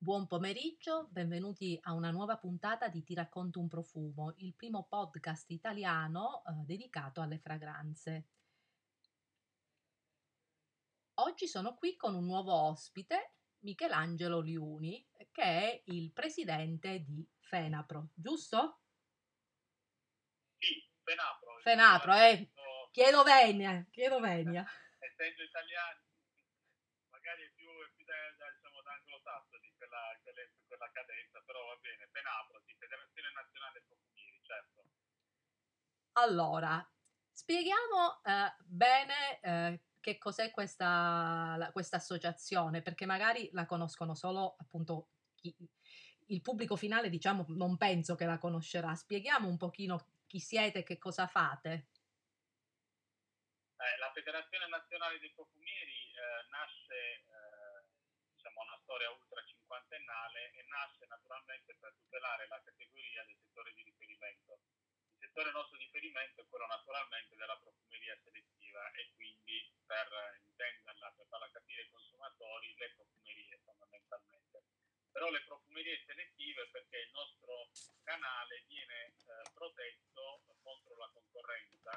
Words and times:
Buon 0.00 0.28
pomeriggio, 0.28 1.08
benvenuti 1.10 1.76
a 1.82 1.92
una 1.92 2.12
nuova 2.12 2.36
puntata 2.38 2.86
di 2.86 3.02
Ti 3.02 3.14
racconto 3.14 3.58
un 3.58 3.66
profumo, 3.66 4.32
il 4.36 4.54
primo 4.54 4.86
podcast 4.88 5.50
italiano 5.50 6.44
eh, 6.46 6.52
dedicato 6.64 7.20
alle 7.20 7.40
fragranze. 7.40 8.28
Oggi 11.14 11.48
sono 11.48 11.74
qui 11.74 11.96
con 11.96 12.14
un 12.14 12.24
nuovo 12.24 12.52
ospite, 12.54 13.32
Michelangelo 13.64 14.38
Liuni, 14.38 15.04
che 15.32 15.42
è 15.42 15.82
il 15.86 16.12
presidente 16.12 17.02
di 17.02 17.28
Fenapro, 17.40 18.10
giusto? 18.14 18.82
Sì, 20.58 20.80
Fenapro. 21.02 21.58
Fenapro, 21.60 22.14
eh. 22.14 22.52
Chiedo 22.92 23.24
venia, 23.24 23.84
chiedo 23.90 24.20
venia. 24.20 24.64
Essendo 25.00 25.42
italiani, 25.42 26.00
magari 27.10 27.42
è 27.42 27.50
più, 27.50 27.66
è 27.66 27.90
più 27.96 28.04
da, 28.04 28.14
da, 28.38 28.58
da 29.28 29.34
anglosassoni 29.34 29.74
quella, 29.76 30.18
quella, 30.22 30.42
quella 30.66 30.90
cadenza, 30.92 31.42
però 31.44 31.64
va 31.66 31.76
bene. 31.76 32.08
Fenapro, 32.10 32.62
sì, 32.64 32.74
Federazione 32.78 33.32
Nazionale 33.32 33.84
Profumieri, 33.86 34.40
certo. 34.42 34.84
Allora, 36.12 36.90
spieghiamo 37.30 38.22
eh, 38.24 38.56
bene 38.64 39.40
eh, 39.40 39.80
che 40.00 40.18
cos'è 40.18 40.50
questa, 40.50 41.68
questa 41.72 41.96
associazione, 41.96 42.82
perché 42.82 43.04
magari 43.06 43.50
la 43.52 43.66
conoscono 43.66 44.14
solo 44.14 44.56
appunto 44.58 45.10
chi, 45.34 45.54
il 46.30 46.40
pubblico 46.40 46.76
finale, 46.76 47.08
diciamo, 47.08 47.44
non 47.48 47.76
penso 47.76 48.14
che 48.14 48.24
la 48.24 48.38
conoscerà. 48.38 48.94
Spieghiamo 48.94 49.48
un 49.48 49.56
pochino 49.56 50.16
chi 50.26 50.40
siete 50.40 50.80
e 50.80 50.82
che 50.82 50.98
cosa 50.98 51.26
fate. 51.26 51.88
Eh, 53.78 53.98
la 53.98 54.10
Federazione 54.12 54.66
Nazionale 54.68 55.20
dei 55.20 55.32
Profumieri 55.32 56.10
eh, 56.12 56.48
nasce, 56.50 57.24
diciamo, 58.58 58.62
una 58.62 58.78
storia 58.82 59.10
ultra 59.10 59.44
cinquantennale 59.44 60.52
e 60.52 60.62
nasce 60.66 61.06
naturalmente 61.06 61.74
per 61.78 61.94
tutelare 61.94 62.48
la 62.48 62.60
categoria 62.62 63.24
del 63.24 63.36
settore 63.38 63.72
di 63.74 63.82
riferimento. 63.82 64.58
Il 65.18 65.26
settore 65.26 65.52
nostro 65.52 65.76
di 65.78 65.84
riferimento 65.84 66.40
è 66.42 66.46
quello 66.48 66.66
naturalmente 66.66 67.36
della 67.36 67.56
profumeria 67.58 68.18
selettiva 68.22 68.90
e 68.92 69.12
quindi 69.14 69.72
per 69.86 70.08
intenderla, 70.42 71.12
per 71.16 71.26
farla 71.26 71.50
capire 71.50 71.82
ai 71.82 71.90
consumatori, 71.90 72.74
le 72.76 72.90
profumerie 72.94 73.58
fondamentalmente. 73.64 74.62
Però 75.12 75.30
le 75.30 75.42
profumerie 75.42 76.02
selettive 76.04 76.68
perché 76.70 76.98
il 76.98 77.10
nostro 77.10 77.70
canale 78.02 78.64
viene 78.66 79.06
eh, 79.06 79.50
protetto 79.54 80.42
contro 80.62 80.96
la 80.96 81.10
concorrenza, 81.12 81.90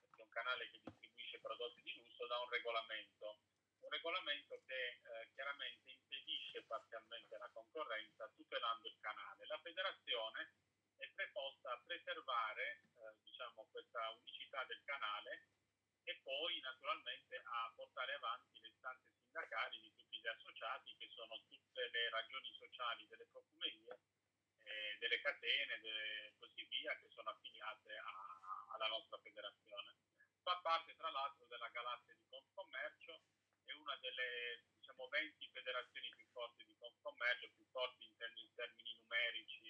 perché 0.00 0.20
è 0.20 0.24
un 0.24 0.30
canale 0.30 0.70
che 0.70 0.80
distribuisce 0.84 1.40
prodotti 1.40 1.82
di 1.82 1.92
lusso 1.94 2.26
da 2.26 2.38
un 2.38 2.48
regolamento. 2.48 3.40
Un 3.82 3.90
regolamento 3.90 4.62
che 4.64 5.00
eh, 5.02 5.28
chiaramente 5.34 5.90
impedisce 5.90 6.62
parzialmente 6.62 7.36
la 7.36 7.50
concorrenza 7.52 8.30
tutelando 8.36 8.88
il 8.88 8.96
canale. 9.00 9.44
La 9.46 9.58
federazione 9.72 10.52
è 11.00 11.08
preposta 11.16 11.72
a 11.72 11.80
preservare 11.86 12.84
eh, 12.92 13.16
diciamo, 13.24 13.66
questa 13.72 14.10
unicità 14.20 14.62
del 14.64 14.82
canale 14.84 15.48
e 16.04 16.20
poi 16.22 16.60
naturalmente 16.60 17.40
a 17.42 17.72
portare 17.74 18.12
avanti 18.12 18.60
le 18.60 18.68
istanze 18.68 19.08
sindacali 19.16 19.80
di 19.80 19.96
tutti 19.96 20.20
gli 20.20 20.26
associati 20.28 20.94
che 20.98 21.08
sono 21.08 21.40
tutte 21.48 21.88
le 21.88 22.10
ragioni 22.10 22.52
sociali 22.52 23.06
delle 23.08 23.26
profumerie 23.32 23.98
eh, 24.62 24.96
delle 25.00 25.20
catene 25.20 25.80
e 25.80 26.34
così 26.38 26.64
via 26.68 26.94
che 26.98 27.08
sono 27.08 27.30
affiliate 27.30 27.96
a, 27.96 28.76
alla 28.76 28.88
nostra 28.88 29.18
federazione. 29.18 29.96
Fa 30.42 30.58
parte 30.60 30.94
tra 30.96 31.10
l'altro 31.10 31.46
della 31.46 31.68
galassia 31.68 32.14
di 32.14 32.26
Confcommercio, 32.28 33.22
è 33.64 33.72
una 33.72 33.96
delle 34.02 34.64
diciamo, 34.76 35.08
20 35.08 35.48
federazioni 35.48 36.10
più 36.14 36.26
forti 36.30 36.64
di 36.64 36.76
Confcommercio, 36.76 37.50
più 37.54 37.64
forti 37.70 38.04
in 38.04 38.16
termini, 38.16 38.46
in 38.46 38.54
termini 38.54 38.92
numerici, 39.12 39.61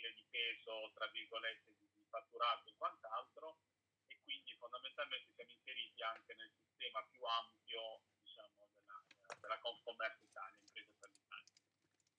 dire 0.00 0.14
di 0.14 0.24
peso, 0.30 0.90
tra 0.94 1.06
virgolette, 1.12 1.76
di, 1.76 1.86
di 1.96 2.06
fatturato 2.08 2.68
e 2.68 2.74
quant'altro, 2.76 3.60
e 4.08 4.18
quindi 4.24 4.56
fondamentalmente 4.56 5.32
siamo 5.34 5.50
inseriti 5.52 6.02
anche 6.02 6.34
nel 6.34 6.50
sistema 6.56 7.04
più 7.10 7.20
ampio 7.24 8.00
diciamo, 8.24 8.68
della, 8.72 9.36
della 9.40 9.58
Confcommercio 9.60 10.24
Italia, 10.24 10.58
imprese 10.58 10.96
per 10.98 11.10
l'Italia. 11.12 11.52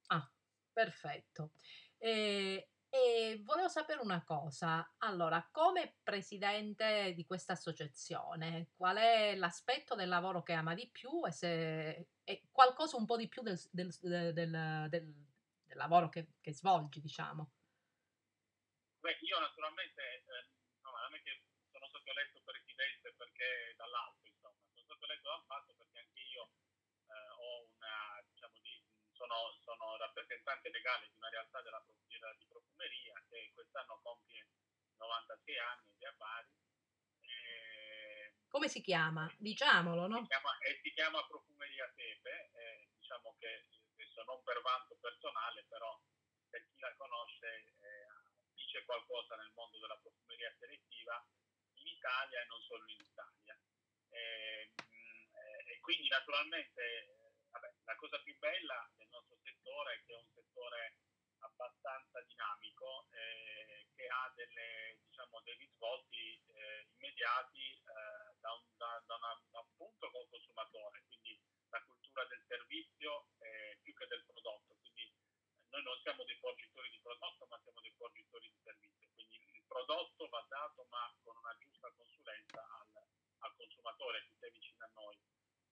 Ah, 0.07 0.31
perfetto. 0.71 1.53
E, 1.97 2.69
e 2.89 3.41
volevo 3.43 3.67
sapere 3.67 4.01
una 4.01 4.23
cosa. 4.23 4.95
Allora, 4.99 5.47
come 5.51 5.97
presidente 6.03 7.13
di 7.13 7.25
questa 7.25 7.53
associazione, 7.53 8.69
qual 8.75 8.97
è 8.97 9.35
l'aspetto 9.35 9.95
del 9.95 10.09
lavoro 10.09 10.43
che 10.43 10.53
ama 10.53 10.75
di 10.75 10.87
più 10.89 11.25
e 11.25 11.31
se 11.31 12.07
è 12.23 12.41
qualcosa 12.51 12.97
un 12.97 13.05
po' 13.05 13.17
di 13.17 13.27
più 13.27 13.41
del, 13.41 13.59
del, 13.71 13.95
del, 14.03 14.33
del 14.33 15.77
lavoro 15.77 16.09
che, 16.09 16.33
che, 16.41 16.53
svolgi, 16.53 16.99
diciamo? 16.99 17.51
Beh, 19.01 19.17
io 19.21 19.39
naturalmente 19.39 20.01
eh, 20.01 20.45
no, 20.85 20.91
non 20.91 21.15
è 21.15 21.21
che 21.23 21.41
sono 21.71 21.87
stato 21.87 22.09
eletto 22.11 22.41
presidente 22.45 23.13
perché 23.17 23.73
dall'alto, 23.75 24.27
insomma, 24.27 24.53
sono 24.69 24.85
stato 24.85 25.05
eletto 25.05 25.29
dal 25.29 25.45
fatto 25.45 25.73
perché 25.73 25.99
anche 25.99 26.19
io 26.21 26.43
eh, 27.09 27.29
ho 27.41 27.65
una, 27.73 28.21
diciamo, 28.29 28.59
di, 28.61 28.77
sono, 29.13 29.57
sono, 29.65 29.97
rappresentante 29.97 30.69
legale 30.69 31.09
di 31.09 31.15
una 31.17 31.29
realtà 31.29 31.61
della, 31.61 31.83
di 32.37 32.45
profumeria 32.45 33.23
che 33.27 33.51
quest'anno 33.53 33.99
compie 34.03 34.45
96 34.97 35.57
anni 35.57 35.95
di 35.97 36.05
Bari. 36.15 36.49
E, 37.21 38.35
Come 38.49 38.67
si 38.67 38.81
chiama? 38.81 39.25
Diciamolo, 39.37 40.05
no? 40.05 40.21
Si 40.21 40.27
chiama, 40.27 40.57
eh, 40.59 40.79
si 40.83 40.93
chiama 40.93 41.25
Profumeria 41.25 41.91
Tepe, 41.95 42.51
eh, 42.53 42.87
diciamo 42.93 43.35
che 43.39 43.65
adesso 43.93 44.23
non 44.25 44.43
per 44.43 44.61
vanto 44.61 44.95
personale, 45.01 45.65
però 45.67 45.99
per 46.49 46.67
chi 46.69 46.79
la 46.79 46.93
conosce 46.97 47.73
eh, 48.71 48.79
dice 48.79 48.85
qualcosa 48.85 49.35
nel 49.35 49.51
mondo 49.53 49.77
della 49.79 49.97
profumeria 49.97 50.53
selettiva 50.57 51.21
in 51.73 51.87
Italia 51.87 52.41
e 52.41 52.45
non 52.45 52.61
solo 52.61 52.87
in 52.87 52.99
Italia. 53.03 53.59
E, 54.09 54.71
e 55.67 55.79
quindi 55.81 56.07
naturalmente 56.07 57.35
vabbè, 57.51 57.69
la 57.83 57.95
cosa 57.95 58.21
più 58.21 58.37
bella 58.39 58.89
del 58.95 59.09
nostro 59.09 59.35
settore 59.43 59.95
è 59.95 60.03
che 60.05 60.13
è 60.13 60.17
un 60.17 60.31
settore 60.33 60.95
abbastanza 61.39 62.21
dinamico 62.21 63.07
eh, 63.11 63.87
che 63.93 64.07
ha 64.07 64.31
delle, 64.35 64.99
diciamo, 65.03 65.41
dei 65.41 65.57
risvolti 65.57 66.39
eh, 66.45 66.87
immediati 66.95 67.75
eh, 67.75 68.39
da, 68.39 68.53
un, 68.53 68.63
da, 68.77 69.03
da, 69.05 69.15
una, 69.15 69.41
da, 69.51 69.59
un, 69.59 69.75
punto 69.75 70.09
col 70.11 70.29
consumatore, 70.29 71.03
quindi 71.07 71.37
la 71.69 71.81
cultura 71.83 72.25
del 72.25 72.43
servizio 72.47 73.27
più 73.81 73.93
che 73.95 74.07
del 74.07 74.23
prodotto. 74.25 74.70
Noi 75.71 75.83
non 75.83 75.97
siamo 76.03 76.23
dei 76.23 76.35
forgitori 76.35 76.89
di 76.89 76.99
prodotto, 76.99 77.47
ma 77.47 77.57
siamo 77.63 77.79
dei 77.79 77.93
forgitori 77.95 78.51
di 78.51 78.59
servizio. 78.61 79.07
Quindi 79.13 79.39
il 79.55 79.63
prodotto 79.65 80.27
va 80.27 80.45
dato, 80.49 80.85
ma 80.89 81.11
con 81.23 81.35
una 81.37 81.55
giusta 81.59 81.89
consulenza 81.95 82.59
al, 82.59 82.87
al 83.39 83.55
consumatore 83.55 84.21
che 84.27 84.35
sia 84.37 84.51
vicino 84.51 84.83
a 84.83 84.91
noi. 84.93 85.15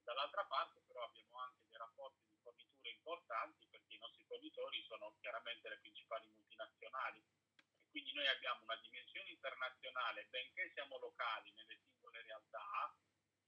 Dall'altra 0.02 0.44
parte 0.46 0.80
però 0.88 1.04
abbiamo 1.04 1.38
anche 1.38 1.68
dei 1.68 1.76
rapporti 1.76 2.24
di 2.24 2.34
forniture 2.40 2.88
importanti 2.90 3.66
perché 3.68 3.94
i 3.94 3.98
nostri 3.98 4.24
fornitori 4.24 4.82
sono 4.88 5.14
chiaramente 5.20 5.68
le 5.68 5.78
principali 5.78 6.26
multinazionali 6.28 7.20
e 7.20 7.86
quindi 7.90 8.12
noi 8.14 8.26
abbiamo 8.26 8.64
una 8.64 8.76
dimensione 8.76 9.30
internazionale, 9.30 10.26
benché 10.30 10.70
siamo 10.72 10.98
locali 10.98 11.52
nelle 11.52 11.78
singole 11.84 12.22
realtà, 12.22 12.96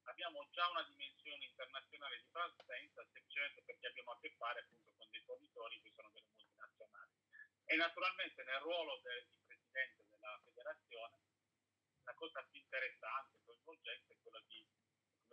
abbiamo 0.04 0.46
già 0.50 0.68
una 0.68 0.82
dimensione 0.84 1.44
internazionale 1.46 2.20
di 2.20 2.28
presenza 2.30 3.04
semplicemente 3.12 3.62
perché 3.62 3.86
abbiamo 3.86 4.10
a 4.12 4.18
che 4.20 4.34
fare 4.36 4.60
appunto 4.60 4.92
con 4.96 5.08
dei 5.10 5.22
fornitori 5.24 5.80
che 5.80 5.92
sono 5.94 6.10
delle 6.12 6.31
multinazionali. 6.62 7.10
E 7.64 7.76
naturalmente 7.76 8.42
nel 8.44 8.60
ruolo 8.60 9.00
del, 9.02 9.26
di 9.28 9.38
presidente 9.46 10.04
della 10.08 10.40
federazione 10.44 11.18
la 12.04 12.14
cosa 12.14 12.42
più 12.50 12.60
interessante 12.60 13.38
e 13.38 13.42
coinvolgente 13.44 14.14
è 14.14 14.18
quella 14.22 14.40
di 14.46 14.66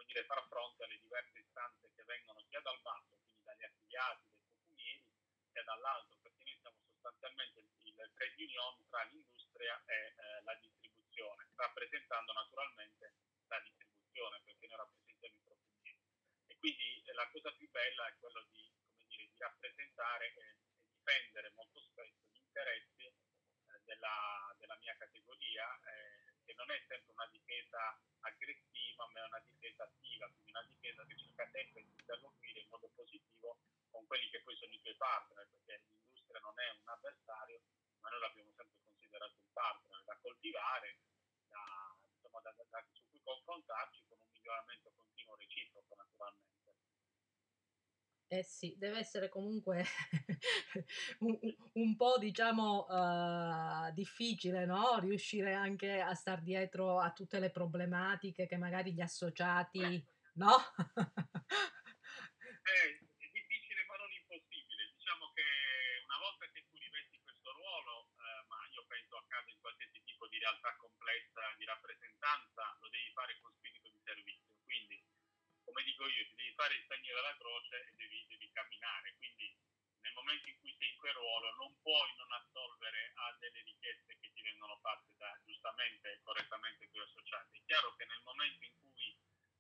dire, 0.10 0.26
far 0.26 0.46
fronte 0.48 0.84
alle 0.84 1.00
diverse 1.00 1.40
istanze 1.40 1.92
che 1.94 2.04
vengono 2.04 2.42
sia 2.50 2.60
dal 2.62 2.80
basso, 2.82 3.16
quindi 3.22 3.42
dagli 3.44 3.64
affiliati, 3.64 4.26
dai 4.28 4.42
profumieri, 4.42 5.06
sia 5.52 5.64
dall'alto, 5.64 6.18
perché 6.22 6.44
noi 6.44 6.58
siamo 6.60 6.78
sostanzialmente 6.90 7.60
il 7.60 8.12
trade 8.14 8.44
union 8.44 8.88
tra 8.90 9.04
l'industria 9.04 9.84
e 9.86 9.94
eh, 9.94 10.42
la 10.44 10.56
distribuzione, 10.56 11.50
rappresentando 11.56 12.34
naturalmente 12.34 13.14
la 13.48 13.60
distribuzione, 13.60 14.42
perché 14.44 14.68
noi 14.68 14.78
rappresentiamo 14.78 15.36
i 15.36 15.42
profumieri. 15.44 16.00
E 16.48 16.58
quindi 16.58 17.04
eh, 17.06 17.14
la 17.14 17.30
cosa 17.30 17.52
più 17.54 17.70
bella 17.70 18.08
è 18.08 18.18
quello 18.18 18.42
di, 18.52 18.72
dire, 19.08 19.30
di 19.30 19.38
rappresentare 19.38 20.34
e, 20.34 20.42
e, 20.42 20.79
difendere 21.00 21.52
molto 21.56 21.80
spesso 21.80 22.28
gli 22.28 22.44
interessi 22.44 23.06
eh, 23.08 23.82
della, 23.86 24.54
della, 24.60 24.76
mia 24.80 24.96
categoria, 24.98 25.64
eh, 25.88 26.36
che 26.44 26.54
non 26.56 26.70
è 26.72 26.80
sempre 26.88 27.14
una 27.14 27.28
difesa 27.32 27.98
aggressiva, 28.20 29.08
ma 29.08 29.20
è 29.24 29.26
una 29.26 29.40
difesa 29.40 29.84
attiva, 29.84 30.28
quindi 30.28 30.52
una 30.52 30.68
difesa 30.68 31.06
che 31.06 31.16
cerca 31.16 31.50
sempre 31.52 31.84
di 31.84 31.92
interloquire 31.92 32.60
in 32.60 32.68
modo 32.70 32.90
positivo 32.90 33.58
con 33.90 34.06
quelli 34.08 34.30
che 34.30 34.42
poi 34.42 34.56
sono 34.58 34.74
i 34.74 34.82
tuoi 34.82 34.96
partner, 34.96 35.48
perché 35.48 35.82
l'industria 35.88 36.40
non 36.42 36.60
è 36.60 36.70
un 36.70 36.90
avversario, 36.90 37.62
ma 38.02 38.10
noi 38.10 38.20
l'abbiamo 38.20 38.52
sempre 38.56 38.78
considerato 38.84 39.36
un 39.40 39.52
partner 39.54 40.04
da 40.04 40.18
coltivare, 40.20 41.00
da, 41.48 41.96
insomma, 42.12 42.40
da, 42.42 42.54
da, 42.70 42.86
su 42.92 43.08
cui 43.08 43.22
confrontarci 43.24 44.04
con 44.08 44.20
un 44.20 44.30
miglioramento 44.32 44.92
continuo 44.92 45.36
reciproco 45.38 45.96
naturalmente. 45.96 46.69
Eh 48.32 48.44
sì, 48.44 48.76
deve 48.78 49.00
essere 49.00 49.28
comunque 49.28 49.84
un 51.22 51.40
un 51.74 51.96
po' 51.96 52.18
diciamo, 52.20 52.86
uhm, 52.88 53.90
difficile, 53.92 54.66
no, 54.66 55.00
riuscire 55.00 55.54
anche 55.56 56.00
a 56.00 56.14
star 56.14 56.42
dietro 56.44 57.00
a 57.00 57.12
tutte 57.12 57.40
le 57.40 57.50
problematiche 57.50 58.46
che 58.46 58.58
magari 58.58 58.94
gli 58.94 59.02
associati 59.02 60.06
no? 60.36 60.58
Eh, 62.64 63.00
è 63.18 63.28
difficile 63.34 63.84
ma 63.86 63.96
non 63.98 64.12
impossibile. 64.12 64.94
Diciamo 64.94 65.32
che 65.34 65.44
una 66.06 66.18
volta 66.20 66.46
che 66.52 66.66
tu 66.70 66.78
rivesti 66.78 67.20
questo 67.24 67.52
ruolo, 67.54 68.10
ehm, 68.16 68.46
ma 68.48 68.60
io 68.72 68.86
penso 68.88 69.18
accada 69.18 69.50
in 69.50 69.60
qualsiasi 69.60 70.02
tipo 70.04 70.28
di 70.28 70.38
realtà 70.40 70.76
complessa 70.78 71.42
di 71.58 71.66
rappresentanza, 71.66 72.78
lo 72.80 72.90
devi 72.90 73.10
fare 73.14 73.40
con 73.42 73.52
spirito 73.58 73.90
di 73.90 74.00
servizio. 74.04 74.54
Quindi, 74.64 75.02
come 75.64 75.84
dico 75.84 76.08
io, 76.08 76.26
ti 76.28 76.36
devi 76.36 76.54
fare 76.56 76.76
il 76.76 76.86
segno 76.88 77.14
della 77.16 77.36
croce 77.38 77.76
e 77.88 77.94
devi 77.96 78.26
devi 78.28 78.50
camminare. 78.52 79.16
Quindi, 79.18 79.56
nel 80.02 80.14
momento 80.14 80.50
in 80.50 80.58
cui 80.60 80.76
sei 80.78 80.90
in 80.92 80.98
quel 80.98 81.14
ruolo 81.14 81.56
non 81.56 81.80
puoi 81.82 82.10
non 82.16 82.32
assolvere 82.32 83.12
a 83.16 83.36
delle 83.40 83.62
richieste 83.64 84.18
che 84.20 84.32
ti 84.34 84.42
vengono 84.42 84.78
fatte 84.82 85.12
da 85.18 85.30
giustamente 85.46 86.12
e 86.14 86.20
correttamente 86.22 86.86
i 86.86 86.90
tuoi 86.92 87.04
associati. 87.04 87.58
È 87.60 87.64
chiaro 87.66 87.96
che 87.96 88.06
nel 88.06 88.22
momento 88.24 88.64
in 88.66 88.74
cui 88.80 89.08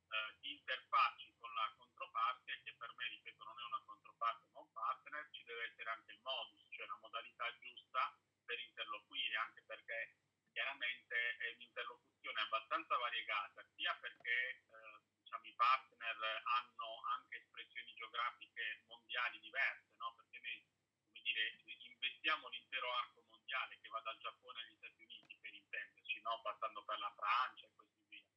eh, 0.09 0.37
ti 0.41 0.51
interfacci 0.51 1.35
con 1.39 1.53
la 1.53 1.71
controparte, 1.77 2.61
che 2.63 2.73
per 2.77 2.91
me, 2.95 3.07
ripeto, 3.09 3.43
non 3.43 3.59
è 3.59 3.63
una 3.65 3.81
controparte 3.85 4.47
ma 4.53 4.59
un 4.61 4.71
partner, 4.71 5.29
ci 5.31 5.43
deve 5.43 5.63
essere 5.69 5.89
anche 5.89 6.11
il 6.11 6.19
modus, 6.21 6.65
cioè 6.69 6.85
la 6.87 6.97
modalità 7.01 7.45
giusta 7.59 8.17
per 8.45 8.59
interloquire, 8.59 9.35
anche 9.37 9.61
perché 9.65 10.17
chiaramente 10.51 11.15
è 11.37 11.53
un'interlocuzione 11.53 12.41
abbastanza 12.41 12.95
variegata, 12.97 13.63
sia 13.75 13.93
perché 14.01 14.65
eh, 14.65 14.99
diciamo, 15.21 15.45
i 15.45 15.53
partner 15.55 16.15
hanno 16.43 17.01
anche 17.13 17.37
espressioni 17.37 17.93
geografiche 17.93 18.83
mondiali 19.09 19.39
diverse, 19.41 19.89
no? 19.97 20.13
perché 20.13 20.37
noi 20.37 21.21
dire, 21.25 21.57
investiamo 21.81 22.47
l'intero 22.49 22.93
arco 22.93 23.25
mondiale 23.25 23.79
che 23.81 23.89
va 23.89 23.99
dal 24.01 24.19
Giappone 24.19 24.61
agli 24.61 24.75
Stati 24.77 25.01
Uniti 25.01 25.35
per 25.41 25.53
intenderci, 25.53 26.21
no? 26.21 26.39
passando 26.43 26.85
per 26.85 26.99
la 26.99 27.11
Francia 27.17 27.65
e 27.65 27.73
così 27.73 27.97
via. 28.05 28.29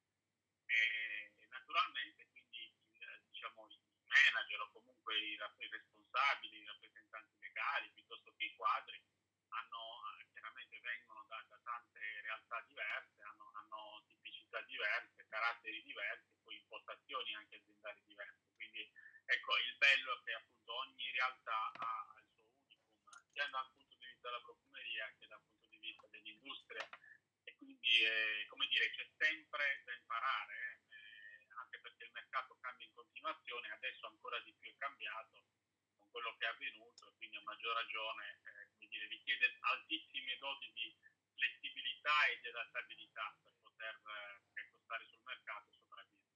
E, 0.65 1.47
naturalmente 1.53 2.27
quindi 2.33 2.73
il, 2.89 3.23
diciamo, 3.29 3.69
i 3.69 3.81
manager 4.09 4.61
o 4.63 4.71
comunque 4.73 5.13
i, 5.21 5.37
i 5.37 5.69
responsabili, 5.69 6.57
i 6.57 6.65
rappresentanti 6.65 7.37
legali 7.37 7.93
piuttosto 7.93 8.33
che 8.33 8.45
i 8.47 8.57
quadri 8.57 8.97
hanno, 9.53 10.17
chiaramente 10.33 10.81
vengono 10.81 11.27
da, 11.29 11.45
da 11.53 11.61
tante 11.69 12.01
realtà 12.23 12.65
diverse, 12.65 13.21
hanno, 13.21 13.51
hanno, 13.61 14.05
tipicità 14.09 14.63
diverse, 14.63 15.29
caratteri 15.29 15.83
diversi, 15.83 16.33
poi 16.41 16.57
impostazioni 16.57 17.35
anche 17.35 17.57
aziendali 17.57 18.03
diverse. 18.07 18.49
Quindi 18.57 18.91
ecco, 19.25 19.57
il 19.59 19.77
bello 19.77 20.19
è 20.19 20.23
che 20.25 20.33
appunto 20.35 20.75
ogni 20.75 21.11
realtà 21.13 21.73
ha 21.73 22.13
il 22.19 22.27
suo 22.33 22.45
unicum, 22.45 23.11
sia 23.33 23.47
dal 23.49 23.71
punto 23.75 23.97
di 23.97 24.07
vista 24.07 24.29
della 24.29 24.43
profumeria 24.43 25.15
che 25.19 25.27
dal 25.27 25.43
punto 25.43 25.69
di 25.69 25.79
vista 25.79 26.07
dell'industria. 26.09 26.89
E 27.45 27.57
quindi, 27.57 28.03
eh, 28.05 28.47
come 28.49 28.67
dire, 28.69 28.91
c'è 28.91 29.09
sempre 29.19 29.83
da 29.85 29.93
imparare, 29.93 30.81
eh 30.89 31.23
anche 31.57 31.81
perché 31.81 32.05
il 32.05 32.13
mercato 32.13 32.59
cambia 32.61 32.87
in 32.87 32.95
continuazione, 32.95 33.71
adesso 33.71 34.07
ancora 34.07 34.39
di 34.41 34.53
più 34.55 34.71
è 34.71 34.77
cambiato 34.77 35.45
con 35.99 36.11
quello 36.11 36.37
che 36.37 36.45
è 36.45 36.49
avvenuto 36.49 37.09
e 37.09 37.15
quindi 37.17 37.37
a 37.37 37.43
maggior 37.43 37.75
ragione 37.75 38.41
eh, 38.45 38.87
dire, 38.87 39.07
richiede 39.07 39.57
altissime 39.61 40.37
doti 40.39 40.73
di 40.73 40.97
flessibilità 41.35 42.27
e 42.27 42.41
di 42.41 42.49
adattabilità 42.49 43.39
per 43.43 43.53
poter 43.63 43.95
eh, 43.95 44.71
stare 44.85 45.07
sul 45.07 45.23
mercato 45.25 45.69
e 45.71 45.77
sopravvivere. 45.77 46.31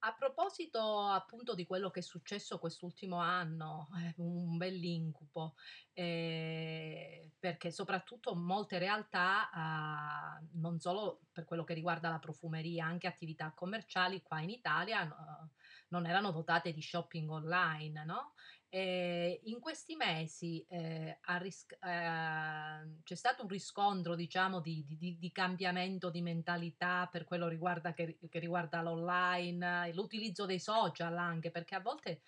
A 0.00 0.14
proposito 0.14 1.00
appunto 1.00 1.54
di 1.54 1.66
quello 1.66 1.90
che 1.90 2.00
è 2.00 2.02
successo 2.02 2.58
quest'ultimo 2.58 3.16
anno, 3.16 3.88
eh, 3.98 4.14
un 4.18 4.56
bell'incubo, 4.56 5.54
ehm, 5.94 7.32
perché 7.38 7.70
soprattutto 7.72 8.36
molte 8.36 8.78
realtà, 8.78 9.48
uhm, 9.52 10.50
non 10.60 10.78
solo 10.78 11.22
per 11.32 11.44
quello 11.44 11.64
che 11.64 11.74
riguarda 11.74 12.10
la 12.10 12.18
profumeria, 12.20 12.84
anche 12.86 13.06
attività 13.08 13.52
commerciali 13.54 14.22
qua 14.22 14.40
in 14.42 14.50
Italia, 14.50 15.04
no 15.04 15.50
non 15.88 16.04
erano 16.06 16.30
dotate 16.30 16.72
di 16.72 16.82
shopping 16.82 17.30
online, 17.30 18.04
no, 18.04 18.34
ehm, 18.68 19.38
in 19.44 19.60
questi 19.60 19.96
mesi, 19.96 20.64
ha 20.68 21.36
risc 21.38 21.76
ehm, 21.80 23.02
c'è 23.02 23.14
stato 23.14 23.42
un 23.42 23.48
riscontro 23.48 24.14
diciamo 24.14 24.60
di 24.60 24.84
di 24.86 25.16
di 25.18 25.30
cambiamento 25.32 26.10
di 26.10 26.22
mentalità 26.22 27.08
per 27.10 27.24
quello 27.24 27.48
riguarda 27.48 27.92
che 27.94 28.18
che 28.28 28.38
riguarda 28.38 28.82
l'online, 28.82 29.92
l'utilizzo 29.94 30.46
dei 30.46 30.60
social 30.60 31.16
anche, 31.16 31.50
perché 31.50 31.74
a 31.76 31.80
volte 31.80 32.20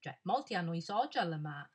cioè 0.00 0.18
molti 0.24 0.54
hanno 0.54 0.74
i 0.74 0.80
social 0.82 1.40
ma 1.40 1.68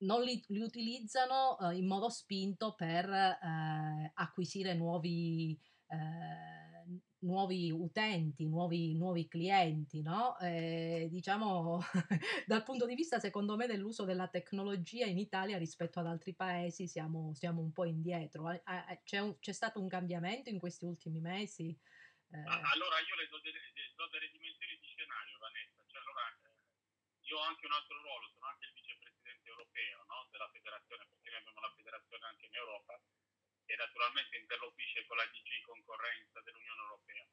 non 0.00 0.22
li 0.22 0.40
li 0.48 0.60
utilizzano, 0.60 1.56
uhm, 1.58 1.72
in 1.74 1.86
modo 1.86 2.08
spinto 2.08 2.74
per, 2.74 3.08
ehm, 3.10 4.10
acquisire 4.14 4.74
nuovi 4.74 5.58
ehm, 5.88 6.67
nuovi 7.20 7.70
utenti, 7.70 8.46
nuovi 8.46 8.94
nuovi 8.96 9.26
clienti, 9.28 10.02
no, 10.02 10.38
ehm, 10.38 11.08
diciamo 11.08 11.80
dal 12.46 12.62
punto 12.62 12.86
di 12.86 12.94
vista 12.94 13.18
secondo 13.18 13.56
me 13.56 13.66
dell'uso 13.66 14.04
della 14.04 14.28
tecnologia 14.28 15.06
in 15.06 15.18
Italia 15.18 15.58
rispetto 15.58 16.00
ad 16.00 16.06
altri 16.06 16.34
paesi 16.34 16.86
siamo 16.86 17.34
siamo 17.34 17.60
un 17.60 17.72
po' 17.72 17.84
indietro. 17.84 18.46
A 18.48 18.60
a 18.64 19.00
c'è 19.02 19.18
un 19.18 19.38
c'è 19.38 19.52
stato 19.52 19.80
un 19.80 19.88
cambiamento 19.88 20.48
in 20.50 20.58
questi 20.58 20.84
ultimi 20.84 21.20
mesi? 21.20 21.76
Ehm 22.30 22.68
allora 22.72 22.98
io 23.00 23.14
le 23.16 23.26
do 23.28 23.38
delle 23.40 23.58
le 23.74 23.92
do 23.94 24.06
delle 24.08 24.28
dimensioni 24.30 24.78
di 24.78 24.86
scenario 24.86 25.38
Vanessa, 25.38 25.82
cioè 25.86 26.00
allora, 26.00 26.22
ehm, 26.44 26.52
io 27.28 27.36
ho 27.38 27.42
anche 27.42 27.66
un 27.66 27.72
altro 27.72 27.96
ruolo, 28.02 28.28
sono 28.32 28.46
anche 28.46 28.66
il 28.66 28.72
vicepresidente 28.72 29.48
europeo, 29.48 30.04
no, 30.08 30.28
della 30.30 30.48
federazione, 30.52 31.06
perché 31.08 31.30
noi 31.30 31.38
abbiamo 31.40 31.60
la 31.60 31.74
federazione 31.76 32.24
anche 32.26 32.46
in 32.46 32.54
Europa 32.54 33.00
e 33.68 33.76
naturalmente 33.76 34.38
interloquisce 34.38 35.04
con 35.04 35.18
la 35.18 35.26
DG 35.26 35.60
Concorrenza 35.60 36.40
dell'Unione 36.40 36.80
Europea, 36.80 37.26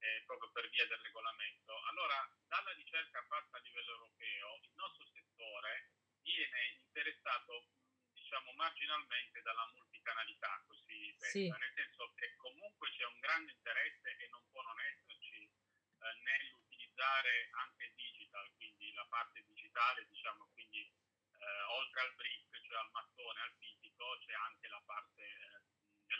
eh, 0.00 0.22
proprio 0.26 0.50
per 0.52 0.68
via 0.68 0.86
del 0.86 0.98
regolamento. 0.98 1.72
Allora, 1.88 2.30
dalla 2.46 2.72
ricerca 2.72 3.24
fatta 3.24 3.56
a 3.56 3.60
livello 3.60 3.92
europeo, 3.92 4.60
il 4.62 4.74
nostro 4.76 5.06
settore 5.06 5.92
viene 6.20 6.76
interessato, 6.84 7.64
diciamo, 8.12 8.52
marginalmente 8.52 9.40
dalla 9.40 9.66
multicanalità, 9.72 10.62
così 10.66 11.16
sì. 11.16 11.48
nel 11.48 11.72
senso 11.74 12.12
che 12.14 12.36
comunque 12.36 12.90
c'è 12.90 13.04
un 13.06 13.18
grande 13.18 13.52
interesse 13.52 14.16
e 14.18 14.28
non 14.28 14.44
può 14.50 14.60
non 14.62 14.78
esserci 14.80 15.44
eh, 15.44 16.14
nell'utilizzare 16.24 17.48
anche 17.52 17.84
il 17.84 17.94
digital, 17.94 18.52
quindi 18.56 18.92
la 18.92 19.06
parte 19.06 19.42
digitale, 19.44 20.06
diciamo, 20.08 20.46
quindi 20.52 20.84
eh, 21.40 21.62
oltre 21.72 22.00
al 22.02 22.14
brick, 22.14 22.60
cioè 22.68 22.78
al 22.78 22.90
mattone, 22.90 23.40
al 23.40 23.54
fisico, 23.58 24.18
c'è 24.20 24.34
anche 24.34 24.68
la 24.68 24.82
parte 24.84 25.22
eh, 25.22 25.49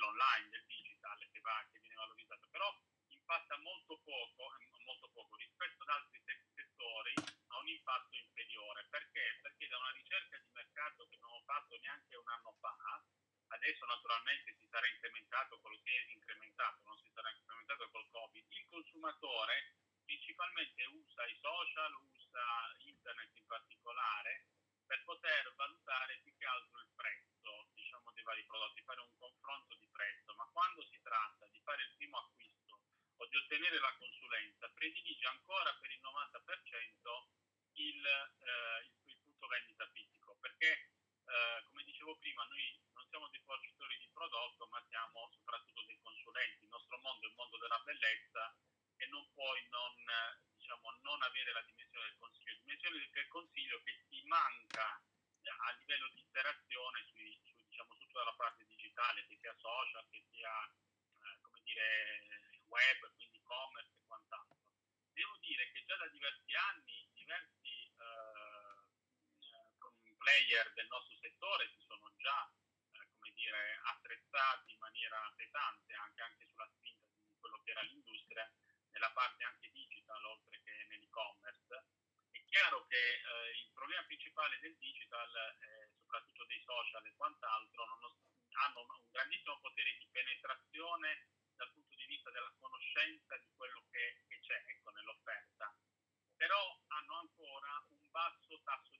dell'online, 0.01 0.49
del 0.49 0.65
digital 0.65 1.19
che, 1.29 1.41
va, 1.45 1.61
che 1.69 1.79
viene 1.81 1.95
valorizzata, 2.01 2.49
però 2.49 2.73
impatta 3.09 3.57
molto 3.59 4.01
poco, 4.01 4.57
eh, 4.57 4.85
molto 4.89 5.11
poco 5.13 5.37
rispetto 5.37 5.83
ad 5.85 5.91
altri 5.91 6.23
settori 6.57 7.13
ha 7.21 7.59
un 7.61 7.69
impatto 7.69 8.17
inferiore. 8.17 8.87
Perché? 8.89 9.39
Perché 9.43 9.69
da 9.69 9.77
una 9.77 9.93
ricerca 9.93 10.39
di 10.39 10.49
mercato 10.57 11.07
che 11.07 11.19
non 11.21 11.31
ho 11.33 11.43
fatto 11.45 11.77
neanche 11.77 12.17
un 12.17 12.29
anno 12.29 12.57
fa, 12.61 12.75
adesso 13.49 13.85
naturalmente 13.85 14.57
si 14.57 14.67
sarà 14.71 14.89
incrementato 14.89 15.61
quello 15.61 15.79
che 15.85 15.93
è 15.93 16.13
incrementato, 16.13 16.81
non 16.85 16.97
si 16.99 17.11
sarà 17.13 17.31
incrementato 17.31 17.91
col 17.91 18.09
Covid, 18.09 18.47
il 18.49 18.69
consumatore 18.71 19.77
principalmente 20.05 20.85
usa 20.87 21.27
i 21.27 21.37
social, 21.41 21.93
usa 22.15 22.47
internet 22.79 23.37
in 23.37 23.47
particolare 23.47 24.47
per 24.91 25.05
poter 25.05 25.55
valutare 25.55 26.19
più 26.25 26.35
che 26.37 26.47
altro 26.47 26.81
il 26.81 26.91
prezzo 26.97 27.71
diciamo, 27.75 28.11
dei 28.11 28.25
vari 28.25 28.45
prodotti, 28.45 28.83
fare 28.83 29.01
un 29.01 29.17
confronto 29.19 29.75
di 29.77 29.87
prezzo, 29.87 30.35
ma 30.35 30.49
quando 30.53 30.83
si 30.91 31.01
tratta 31.01 31.47
di 31.47 31.61
fare 31.63 31.83
il 31.83 31.95
primo 31.95 32.19
acquisto 32.19 32.81
ottenere 33.61 33.79
la 33.79 33.95
consulenza, 33.99 34.73
predilige 34.73 35.27
ancora 35.27 35.75
per 35.81 35.91
il 35.91 36.01
90% 36.01 37.29
il, 37.75 38.07
eh, 38.07 38.85
il, 38.89 38.97
il 39.05 39.19
punto 39.21 39.47
vendita 39.49 39.87
fisico, 39.93 40.35
perché 40.41 40.89
eh, 41.29 41.63
come 41.69 41.85
dicevo 41.85 42.17
prima, 42.17 42.43
noi 42.45 42.81
non 42.95 43.07
siamo 43.11 43.29
dei 43.29 43.43
fornitori 43.45 43.99
di 43.99 44.09
prodotto, 44.09 44.67
ma 44.69 44.83
siamo 44.89 45.29
soprattutto 45.35 45.85
dei 45.85 46.01
consulenti. 46.01 46.65
Il 46.65 46.71
nostro 46.71 46.99
mondo 47.01 47.27
è 47.27 47.29
il 47.29 47.37
mondo 47.37 47.59
della 47.59 47.79
bellezza 47.85 48.57
e 48.97 49.07
non 49.09 49.31
puoi 49.35 49.61
non, 49.69 49.93
diciamo, 50.57 50.97
non 51.03 51.23
avere 51.23 51.53
la 51.53 51.63
dimensione 51.63 52.07
del 52.07 52.17
consiglio. 52.17 52.53
La 52.53 52.61
dimensione 52.65 53.11
del 53.13 53.29
consiglio 53.29 53.83
che 53.83 54.05
ti 54.09 54.23
manca 54.25 55.05
a 55.45 55.73
livello 55.73 56.09
di 56.15 56.21
interazione 56.21 57.05
sui, 57.13 57.39
su, 57.45 57.53
diciamo, 57.69 57.93
su 57.93 58.07
tutta 58.07 58.25
la 58.25 58.35
parte 58.35 58.65
digitale, 58.65 59.27
che 59.27 59.37
sia 59.37 59.55
social, 59.61 60.09
che 60.09 60.25
sia 60.31 60.65
eh, 60.65 61.41
come 61.43 61.61
dire, 61.63 62.31
web, 62.71 63.13
quindi 63.17 63.37
e-commerce 63.37 63.99
e 63.99 64.07
quant'altro. 64.07 64.57
Devo 65.13 65.37
dire 65.43 65.71
che 65.73 65.85
già 65.85 65.97
da 65.97 66.09
diversi 66.09 66.55
anni 66.55 67.09
diversi 67.13 67.91
eh, 67.99 68.79
player 70.31 70.71
del 70.75 70.87
nostro 70.87 71.17
settore 71.19 71.67
si 71.75 71.83
sono 71.91 72.07
già 72.15 72.47
eh, 72.93 73.09
come 73.11 73.33
dire, 73.35 73.81
attrezzati 73.83 74.71
in 74.71 74.79
maniera 74.79 75.19
pesante 75.35 75.93
anche, 75.95 76.23
anche 76.23 76.47
sulla 76.47 76.71
spinta 76.71 77.11
di 77.27 77.35
quello 77.41 77.61
che 77.65 77.71
era 77.73 77.83
l'industria 77.83 78.47
nella 78.93 79.11
parte 79.11 79.43
anche 79.43 79.71
digital 79.73 80.25
oltre 80.25 80.63
che 80.63 80.87
nell'e-commerce. 80.89 81.85
È 82.31 82.45
chiaro 82.47 82.87
che 82.87 82.97
eh, 82.97 83.59
il 83.59 83.71
problema 83.75 84.05
principale 84.05 84.61
del 84.61 84.77
digital, 84.79 85.35
eh, 85.35 85.91
soprattutto 85.99 86.45
dei 86.47 86.63
social 86.63 87.05
e 87.07 87.15
quant'altro, 87.17 87.85
non, 87.87 88.15
hanno 88.53 88.81
un 88.87 89.11
grandissimo 89.11 89.59
potere 89.59 89.97
di 89.99 90.07
penetrazione 90.13 91.27
dal 91.57 91.73
punto 91.73 91.95
di 91.97 92.07
vista 92.07 92.31
della 92.31 92.55
conoscenza 92.59 93.37
di 93.39 93.51
quello 93.57 93.83
che, 93.91 94.23
che 94.29 94.39
c'è 94.41 94.63
ecco, 94.67 94.91
nell'offerta, 94.91 95.75
però 96.37 96.81
hanno 96.87 97.15
ancora 97.19 97.85
un 97.91 98.11
basso 98.11 98.61
tasso 98.63 98.97
di 98.97 99.00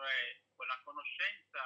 cioè 0.00 0.40
quella 0.56 0.80
conoscenza 0.80 1.60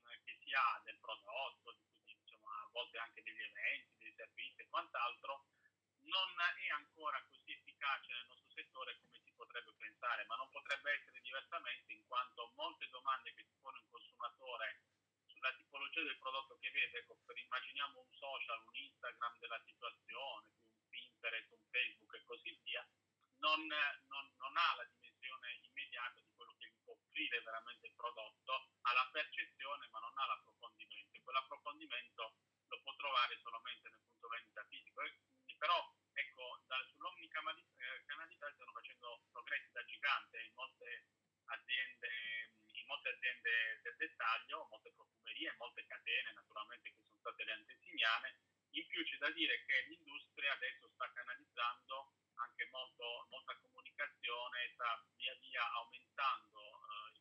mh, 0.00 0.24
che 0.24 0.38
si 0.40 0.54
ha 0.54 0.80
del 0.84 0.96
prodotto, 0.96 1.76
di, 2.04 2.16
diciamo, 2.16 2.48
a 2.48 2.68
volte 2.72 2.96
anche 2.96 3.22
degli 3.22 3.42
eventi, 3.42 3.98
dei 3.98 4.14
servizi 4.16 4.62
e 4.62 4.68
quant'altro, 4.70 5.44
non 6.08 6.30
è 6.56 6.68
ancora 6.70 7.22
così 7.28 7.52
efficace 7.52 8.14
nel 8.14 8.26
nostro 8.28 8.48
settore 8.54 8.96
come 9.00 9.20
si 9.20 9.30
potrebbe 9.32 9.74
pensare, 9.76 10.24
ma 10.24 10.36
non 10.36 10.48
potrebbe 10.48 10.90
essere 10.90 11.20
diversamente 11.20 11.92
in 11.92 12.06
quanto 12.06 12.50
molte 12.56 12.88
domande 12.88 13.34
che 13.34 13.44
si 13.44 13.58
pone 13.60 13.78
un 13.78 13.90
consumatore 13.90 14.80
sulla 15.26 15.52
tipologia 15.56 16.00
del 16.00 16.16
prodotto 16.16 16.56
che 16.56 16.70
vede, 16.70 17.00
ecco, 17.00 17.20
immaginiamo 17.28 18.00
un 18.00 18.12
social, 18.16 18.64
un 18.64 18.74
Instagram 18.74 19.38
della 19.38 19.60
situazione, 19.66 20.48
un 20.64 20.88
Pinterest, 20.88 21.52
un 21.52 21.64
Facebook 21.68 22.14
e 22.14 22.24
così 22.24 22.58
via, 22.64 22.88
non, 23.36 23.60
non, 23.66 24.34
non 24.38 24.56
ha 24.56 24.74
la 24.76 24.84
dimensione 24.84 25.60
immediata 25.60 26.20
di 26.20 26.32
quello 26.34 26.54
che 26.56 26.68
gli 26.68 26.80
può 26.84 26.96
offrire 27.16 27.40
veramente 27.40 27.86
il 27.86 27.94
prodotto, 27.96 28.52
ha 28.82 28.92
la 28.92 29.08
percezione 29.10 29.88
ma 29.88 30.00
non 30.00 30.12
ha 30.12 30.26
l'approfondimento 30.26 31.16
quell'approfondimento 31.24 32.22
lo 32.68 32.80
può 32.82 32.94
trovare 32.96 33.40
solamente 33.42 33.88
nel 33.88 34.00
punto 34.06 34.28
vendita 34.28 34.64
fisico. 34.68 35.02
E, 35.02 35.16
però 35.58 35.74
ecco, 36.12 36.62
da, 36.66 36.76
sull'omnicanalità 36.92 38.52
stanno 38.52 38.72
facendo 38.72 39.24
progressi 39.32 39.72
da 39.72 39.84
gigante 39.84 40.38
in 40.38 40.52
molte 40.54 41.06
aziende, 41.46 42.08
in 42.72 42.86
molte 42.86 43.08
aziende 43.08 43.80
del 43.82 43.96
dettaglio, 43.96 44.68
molte 44.70 44.92
profumerie, 44.92 45.54
molte 45.58 45.86
catene 45.86 46.32
naturalmente 46.32 46.90
che 46.90 47.00
sono 47.02 47.18
state 47.18 47.44
le 47.44 47.52
antesignane. 47.52 48.38
In 48.76 48.86
più 48.86 49.02
c'è 49.04 49.16
da 49.18 49.30
dire 49.30 49.64
che 49.64 49.82
l'industria 49.88 50.52
adesso 50.52 50.88
sta 50.94 51.10
canalizzando 51.12 52.12
anche 52.36 52.68
molto, 52.70 53.26
molta 53.30 53.56
comunicazione, 53.56 54.70
sta 54.74 55.04
via 55.16 55.34
via 55.40 55.64
aumentando 55.72 56.60
eh, 56.60 56.65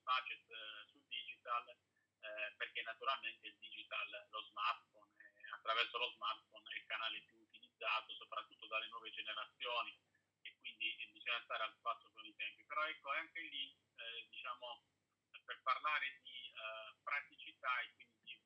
budget 0.05 0.45
eh, 0.45 0.85
sul 0.88 1.03
digital 1.09 1.65
eh, 1.67 2.53
perché 2.57 2.81
naturalmente 2.83 3.47
il 3.47 3.57
digital, 3.57 4.27
lo 4.29 4.41
smartphone, 4.50 5.12
attraverso 5.51 5.97
lo 5.97 6.09
smartphone 6.13 6.69
è 6.69 6.77
il 6.77 6.85
canale 6.85 7.21
più 7.25 7.39
utilizzato 7.41 8.13
soprattutto 8.13 8.67
dalle 8.67 8.88
nuove 8.89 9.12
generazioni 9.12 9.97
e 10.41 10.55
quindi 10.59 11.09
bisogna 11.12 11.41
stare 11.43 11.63
al 11.63 11.77
passo 11.81 12.12
con 12.13 12.25
i 12.25 12.35
tempi. 12.35 12.63
Però 12.65 12.83
ecco, 12.85 13.09
anche 13.12 13.41
lì, 13.41 13.69
eh, 13.74 14.27
diciamo, 14.29 14.83
per 15.45 15.62
parlare 15.62 16.19
di 16.24 16.51
uh, 16.53 17.01
praticità 17.03 17.79
e 17.81 17.93
quindi 17.93 18.24
di, 18.25 18.41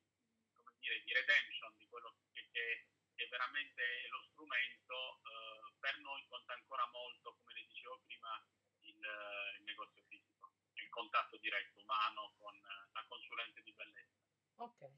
dire, 0.80 1.02
di, 1.02 1.12
redemption 1.14 1.74
di 1.76 1.86
quello 1.88 2.14
che, 2.32 2.48
che, 2.52 2.88
che 3.14 3.26
veramente 3.28 3.82
è 3.82 4.08
lo 4.08 4.22
strumento, 4.30 5.20
uh, 5.24 5.78
per 5.78 5.98
noi 6.00 6.22
conta 6.28 6.52
ancora 6.52 6.86
molto, 6.92 7.36
come 7.40 7.54
le 7.54 7.64
dicevo 7.64 8.00
prima, 8.04 8.46
il, 8.82 8.96
il 9.56 9.64
negozio 9.64 10.02
fisico, 10.08 10.29
contatto 10.90 11.38
diretto 11.38 11.80
umano 11.80 12.34
con 12.36 12.52
la 12.92 13.04
consulente 13.08 13.62
di 13.62 13.72
bellezza. 13.72 14.18
Ok. 14.56 14.90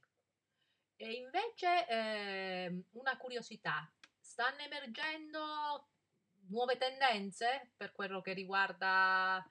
E 0.96 1.12
invece 1.12 1.86
eh, 1.88 2.84
una 2.92 3.16
curiosità, 3.16 3.90
stanno 4.20 4.60
emergendo 4.60 5.90
nuove 6.48 6.76
tendenze 6.76 7.72
per 7.76 7.92
quello 7.92 8.20
che 8.20 8.32
riguarda 8.32 9.44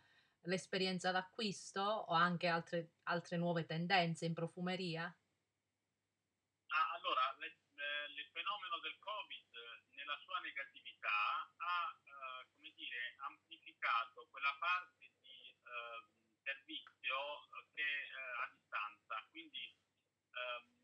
l'esperienza 0.45 1.11
d'acquisto 1.11 1.81
o 1.81 2.13
anche 2.13 2.47
altre, 2.47 2.93
altre 3.03 3.37
nuove 3.37 3.65
tendenze 3.65 4.25
in 4.25 4.33
profumeria? 4.33 5.03
Ah, 5.03 6.91
allora, 6.95 7.35
le, 7.39 7.57
le, 7.73 8.21
il 8.21 8.29
fenomeno 8.31 8.79
del 8.79 8.97
Covid 8.99 9.51
nella 9.95 10.17
sua 10.23 10.39
negatività 10.39 11.51
ha, 11.57 11.99
eh, 12.03 12.47
come 12.55 12.71
dire, 12.75 13.15
amplificato 13.19 14.27
quella 14.31 14.55
parte 14.59 15.11
di 15.21 15.51
eh, 15.51 16.20
servizio 16.43 17.49
che 17.73 17.81
eh, 17.81 18.43
a 18.43 18.51
distanza, 18.53 19.27
quindi 19.29 19.75
ehm, 20.31 20.79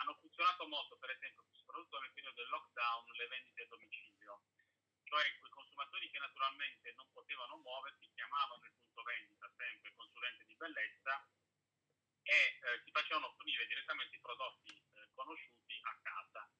hanno 0.00 0.14
funzionato 0.20 0.66
molto, 0.66 0.96
per 0.98 1.10
esempio, 1.10 1.44
soprattutto 1.52 2.00
nel 2.00 2.12
periodo 2.12 2.40
del 2.40 2.50
lockdown, 2.50 3.12
le 3.12 3.26
vendite 3.28 3.62
a 3.62 3.66
domicilio 3.66 4.42
cioè 5.14 5.38
quei 5.38 5.52
consumatori 5.52 6.10
che 6.10 6.18
naturalmente 6.18 6.92
non 6.96 7.06
potevano 7.12 7.56
muoversi 7.58 8.10
chiamavano 8.14 8.64
il 8.64 8.72
punto 8.72 9.02
vendita, 9.02 9.46
sempre 9.56 9.88
il 9.90 9.94
consulente 9.94 10.44
di 10.44 10.54
bellezza, 10.56 11.28
e 12.22 12.34
eh, 12.34 12.82
si 12.82 12.90
facevano 12.90 13.32
fornire 13.36 13.66
direttamente 13.66 14.16
i 14.16 14.20
prodotti 14.20 14.74
eh, 14.74 15.08
conosciuti 15.14 15.78
a 15.82 16.00
casa. 16.02 16.50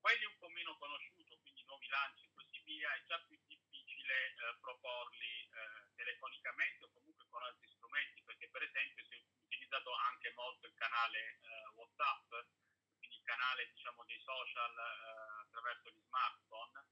Quelli 0.00 0.24
un 0.26 0.36
po' 0.38 0.48
meno 0.50 0.76
conosciuti, 0.76 1.38
quindi 1.40 1.64
nuovi 1.64 1.88
lanci 1.88 2.24
e 2.24 2.32
così 2.34 2.60
via, 2.60 2.92
è 2.92 3.04
già 3.06 3.18
più 3.20 3.40
difficile 3.46 4.34
eh, 4.34 4.56
proporli 4.60 5.48
eh, 5.48 5.94
telefonicamente 5.96 6.84
o 6.84 6.92
comunque 6.92 7.26
con 7.30 7.42
altri 7.42 7.68
strumenti, 7.68 8.22
perché 8.22 8.48
per 8.48 8.62
esempio 8.64 9.04
si 9.04 9.14
è 9.14 9.22
utilizzato 9.46 9.94
anche 9.94 10.34
molto 10.48 10.66
il 10.66 10.74
canale 10.74 11.20
eh, 11.20 11.68
WhatsApp, 11.76 12.28
quindi 12.96 13.16
il 13.16 13.22
canale 13.22 13.68
diciamo, 13.68 14.02
dei 14.04 14.18
social 14.20 14.72
eh, 14.72 15.44
attraverso 15.44 15.90
gli 15.90 16.00
smartphone, 16.08 16.84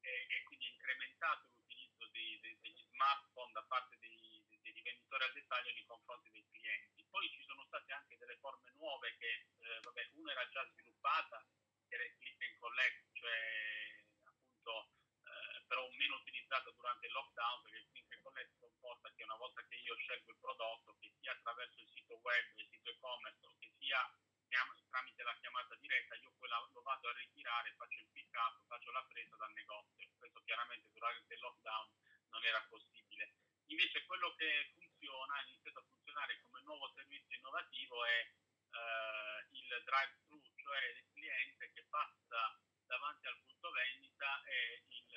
e, 0.00 0.26
e 0.30 0.42
quindi 0.44 0.66
è 0.66 0.70
incrementato 0.70 1.48
l'utilizzo 1.50 2.06
dei, 2.06 2.38
dei, 2.40 2.56
degli 2.60 2.86
smartphone 2.86 3.50
da 3.52 3.62
parte 3.64 3.98
dei, 3.98 4.14
dei, 4.62 4.72
rivenditori 4.72 5.24
al 5.24 5.32
dettaglio 5.32 5.72
nei 5.72 5.86
confronti 5.86 6.30
dei 6.30 6.46
clienti. 6.52 7.04
Poi 7.10 7.28
ci 7.30 7.42
sono 7.42 7.64
state 7.66 7.92
anche 7.92 8.16
delle 8.16 8.38
forme 8.38 8.70
nuove 8.78 9.16
che, 9.18 9.50
eh, 9.58 9.80
vabbè, 9.82 10.10
una 10.14 10.30
era 10.30 10.48
già 10.48 10.64
sviluppata, 10.70 11.44
che 11.88 11.94
era 11.96 12.04
il 12.04 12.16
click 12.18 12.42
and 12.42 12.58
collect, 12.58 13.04
cioè 13.14 14.04
appunto 14.22 14.90
però 15.66 15.88
meno 15.98 16.16
utilizzata 16.16 16.70
durante 16.70 17.06
il 17.06 17.12
lockdown, 17.12 17.62
perché 17.62 17.78
il 17.78 17.88
click 17.90 18.12
and 18.12 18.22
collect 18.22 18.69
che 19.14 19.24
una 19.24 19.36
volta 19.36 19.64
che 19.66 19.76
io 19.76 19.96
scelgo 19.96 20.30
il 20.30 20.38
prodotto, 20.38 20.96
che 21.00 21.10
sia 21.20 21.32
attraverso 21.32 21.80
il 21.80 21.88
sito 21.94 22.20
web, 22.20 22.44
il 22.56 22.68
sito 22.68 22.90
e-commerce 22.90 23.46
o 23.46 23.56
che 23.58 23.72
sia 23.78 24.00
tramite 24.90 25.22
la 25.22 25.38
chiamata 25.38 25.74
diretta 25.76 26.16
io 26.16 26.34
poi 26.36 26.48
la, 26.48 26.58
lo 26.74 26.82
vado 26.82 27.08
a 27.08 27.12
ritirare, 27.14 27.74
faccio 27.78 28.00
il 28.00 28.10
pick 28.12 28.34
up, 28.34 28.66
faccio 28.66 28.90
la 28.90 29.06
presa 29.06 29.36
dal 29.36 29.52
negozio. 29.52 30.10
Questo 30.18 30.42
chiaramente 30.44 30.90
durante 30.92 31.34
il 31.34 31.40
lockdown 31.40 31.88
non 32.30 32.44
era 32.44 32.60
possibile. 32.68 33.32
Invece 33.66 34.04
quello 34.04 34.34
che 34.34 34.74
funziona, 34.74 35.34
ha 35.34 35.42
iniziato 35.46 35.78
a 35.78 35.84
funzionare 35.86 36.40
come 36.42 36.60
nuovo 36.62 36.92
servizio 36.94 37.36
innovativo 37.36 38.04
è 38.04 38.18
eh, 38.18 39.46
il 39.50 39.82
drive-thru, 39.84 40.42
cioè 40.56 40.84
il 40.98 41.06
cliente 41.14 41.72
che 41.72 41.84
passa 41.88 42.60
davanti 42.84 43.26
al 43.28 43.38
punto 43.46 43.70
vendita 43.70 44.42
e 44.44 44.82
il, 44.88 45.10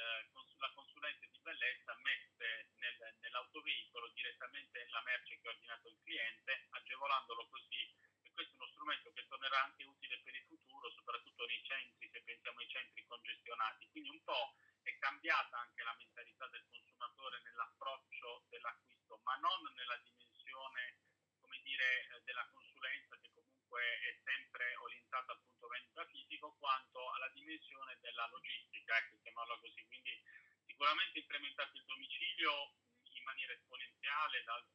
la 0.58 0.72
consulente 0.75 1.28
di 1.32 1.40
bellezza 1.40 1.98
mette 2.04 2.70
nel, 2.75 3.16
nell'autoveicolo 3.22 4.13
direttamente 4.44 4.88
la 4.90 5.02
merce 5.04 5.40
che 5.40 5.48
ha 5.48 5.52
ordinato 5.52 5.88
il 5.88 6.00
cliente, 6.04 6.68
agevolandolo 6.72 7.48
così 7.48 8.02
questo 8.34 8.54
è 8.54 8.58
uno 8.58 8.68
strumento 8.74 9.14
che 9.14 9.28
tornerà 9.28 9.64
anche 9.64 9.84
utile 9.84 10.20
per 10.24 10.34
il 10.34 10.44
futuro, 10.48 10.90
soprattutto 10.90 11.46
nei 11.46 11.64
centri, 11.64 12.10
se 12.10 12.24
pensiamo 12.24 12.60
ai 12.60 12.68
centri 12.68 13.06
congestionati. 13.06 13.88
Quindi 13.92 14.10
un 14.10 14.24
po' 14.24 14.56
è 14.82 14.98
cambiata 14.98 15.60
anche 15.60 15.84
la 15.84 15.94
mentalità 15.94 16.48
del 16.48 16.66
consumatore 16.68 17.42
nell'approccio 17.44 18.46
dell'acquisto, 18.50 19.22
ma 19.24 19.36
non 19.38 19.72
nella 19.76 19.98
dimensione, 20.02 20.98
come 21.40 21.62
dire, 21.62 22.10
eh, 22.10 22.22
della 22.26 22.50
consulenza 22.52 23.20
che 23.22 23.30
comunque 23.36 23.82
è 24.02 24.18
sempre 24.26 24.76
orientata 24.78 25.32
al 25.32 25.42
punto 25.46 25.68
vendita 25.68 26.06
fisico, 26.08 26.58
quanto 26.58 27.12
alla 27.12 27.30
dimensione 27.30 28.00
della 28.02 28.28
logistica, 28.34 28.98
ecco, 28.98 29.22
chiamarla 29.22 29.60
così. 29.60 29.86
Quindi 29.86 30.20
sicuramente 30.66 31.20
incrementato 31.20 31.78
il 31.78 31.86
domicilio 31.86 32.82
in 33.24 33.32
maniera 33.32 33.53
esponenziale 33.53 34.44
dal 34.44 34.68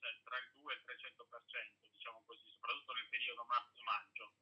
cioè 0.00 0.18
tra 0.24 0.38
il 0.38 0.50
2 0.58 0.72
e 0.72 0.76
il 0.76 0.82
300%, 0.82 1.86
diciamo 1.92 2.22
così, 2.26 2.44
soprattutto 2.50 2.92
nel 2.94 3.08
periodo 3.08 3.44
marzo-maggio. 3.44 4.32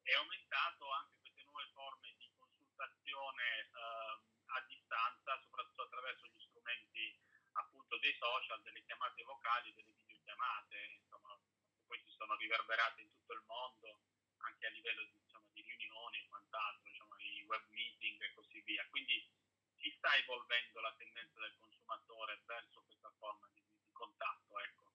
È 0.00 0.14
aumentato 0.14 0.90
anche 0.92 1.18
queste 1.20 1.42
nuove 1.44 1.68
forme 1.74 2.14
di 2.16 2.32
consultazione 2.38 3.44
eh, 3.44 4.20
a 4.46 4.60
distanza, 4.66 5.38
soprattutto 5.42 5.82
attraverso 5.82 6.26
gli 6.28 6.40
strumenti 6.40 7.18
appunto 7.52 7.98
dei 7.98 8.14
social, 8.16 8.62
delle 8.62 8.82
chiamate 8.84 9.22
vocali, 9.24 9.74
delle 9.74 9.92
videochiamate, 9.92 11.02
insomma, 11.02 11.36
poi 11.84 11.98
si 12.06 12.14
sono 12.16 12.36
riverberate 12.36 13.02
in 13.02 13.10
tutto 13.10 13.34
il 13.34 13.42
mondo, 13.44 14.00
anche 14.38 14.66
a 14.66 14.70
livello 14.70 15.02
di, 15.04 15.18
diciamo, 15.18 15.44
di 15.52 15.60
riunioni 15.60 16.18
e 16.18 16.28
quant'altro, 16.28 16.88
diciamo, 16.88 17.18
i 17.18 17.42
web 17.42 17.68
meeting 17.68 18.22
e 18.22 18.32
così 18.32 18.60
via. 18.62 18.86
Quindi 18.88 19.28
si 19.78 19.90
sta 19.96 20.14
evolvendo 20.16 20.80
la 20.80 20.94
tendenza 20.96 21.40
del 21.40 21.56
consumatore 21.58 22.42
verso 22.46 22.82
questa 22.84 23.10
forma 23.18 23.48
di, 23.52 23.62
di 23.82 23.92
contatto. 23.92 24.58
Ecco. 24.60 24.92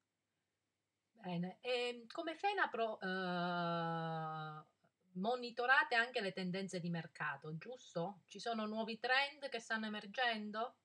Bene, 1.11 1.57
e 1.61 1.87
ehm, 1.87 2.07
come 2.07 2.35
Fenapro 2.35 2.99
eh, 2.99 4.65
monitorate 5.13 5.95
anche 5.95 6.21
le 6.21 6.33
tendenze 6.33 6.79
di 6.79 6.89
mercato, 6.89 7.57
giusto? 7.57 8.23
Ci 8.27 8.39
sono 8.39 8.65
nuovi 8.65 8.99
trend 8.99 9.49
che 9.49 9.59
stanno 9.59 9.85
emergendo? 9.85 10.77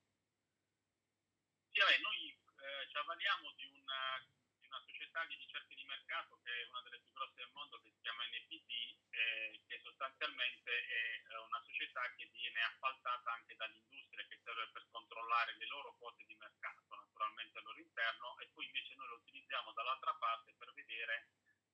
Sì, 1.70 1.80
vabbè, 1.80 1.98
noi 1.98 2.30
eh, 2.30 2.88
ci 2.88 2.96
avvaliamo 2.96 3.52
di 3.56 3.66
una, 3.80 4.26
una, 4.68 4.80
società 4.84 5.25
di 5.25 5.34
ricerca 5.37 5.75
di 5.75 5.84
mercato 5.84 6.38
che 6.44 6.52
è 6.52 6.68
una 6.68 6.82
delle 6.82 7.00
più 7.00 7.12
grosse 7.12 7.40
del 7.40 7.50
mondo, 7.52 7.80
che 7.80 7.90
si 7.90 8.00
chiama 8.00 8.25
NPD, 8.25 8.70
eh, 9.10 9.60
che 9.66 9.80
sostanzialmente 9.82 10.70
è 10.70 11.22
eh, 11.25 11.37
una 11.38 11.60
società 11.64 12.02
che 12.14 12.28
viene 12.32 12.60
appaltata 12.62 13.32
anche 13.32 13.56
dall'industria, 13.56 14.26
che 14.26 14.38
serve 14.44 14.68
per 14.68 14.87
controllare 14.90 15.56
le 15.56 15.66
loro 15.66 15.96
quote 15.96 16.25
di 16.26 16.37
mercato, 16.37 16.84
naturalmente 16.88 17.58
al 17.58 17.64
loro 17.64 17.78
interno, 17.80 18.38
e 18.38 18.48
poi 18.52 18.66
invece 18.66 18.94
noi 18.94 19.08
lo 19.08 19.16
utilizziamo 19.16 19.72
dall'altra 19.72 20.14
parte 20.14 20.54
per 20.58 20.72
vedere 20.75 21.28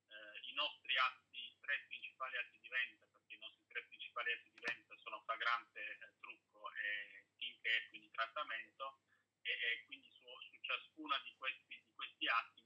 eh, 0.08 0.38
i 0.48 0.52
nostri 0.54 0.96
atti, 0.96 1.58
tre 1.60 1.84
principali 1.86 2.36
atti 2.36 2.58
di 2.60 2.68
vendita, 2.68 3.06
perché 3.12 3.34
i 3.34 3.38
nostri 3.38 3.66
tre 3.66 3.82
principali 3.84 4.32
atti 4.32 4.50
di 4.54 4.60
vendita 4.60 4.96
sono 4.98 5.20
fragrante, 5.26 5.80
eh, 5.80 6.12
trucco 6.20 6.72
e 6.72 7.24
skincare, 7.34 7.88
quindi 7.88 8.10
trattamento, 8.10 9.00
e, 9.42 9.50
e 9.52 9.84
quindi 9.84 10.08
su, 10.10 10.28
su, 10.48 10.58
ciascuna 10.60 11.18
di 11.20 11.34
questi, 11.36 11.76
di 11.76 11.92
questi 11.94 12.26
atti 12.28 12.63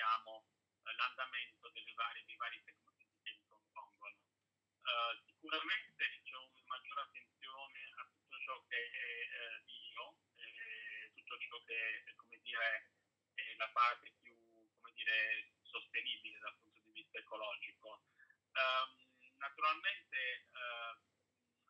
monitoriamo 0.00 0.48
eh, 0.88 0.96
l'andamento 0.96 1.70
varie, 1.94 2.24
dei 2.24 2.36
vari 2.36 2.62
segmenti 2.64 3.20
che 3.22 3.30
li 3.30 3.44
compongono. 3.46 4.16
Uh, 4.80 5.12
sicuramente 5.28 6.22
c'è 6.24 6.36
una 6.36 6.64
maggiore 6.64 7.00
attenzione 7.02 7.78
a 8.00 8.04
tutto 8.08 8.36
ciò 8.40 8.64
che 8.66 8.80
è 8.80 9.20
eh, 9.28 9.62
bio, 9.68 10.16
eh, 10.40 11.12
tutto 11.14 11.38
ciò 11.38 11.62
che 11.64 11.76
è, 11.76 12.38
dire, 12.40 12.90
è 13.34 13.54
la 13.56 13.68
parte 13.68 14.10
più 14.22 14.34
dire, 14.94 15.52
sostenibile 15.62 16.38
dal 16.38 16.56
punto 16.56 16.80
di 16.80 16.92
vista 16.92 17.18
ecologico. 17.18 18.02
Um, 18.50 19.36
naturalmente 19.36 20.48
uh, 20.52 20.96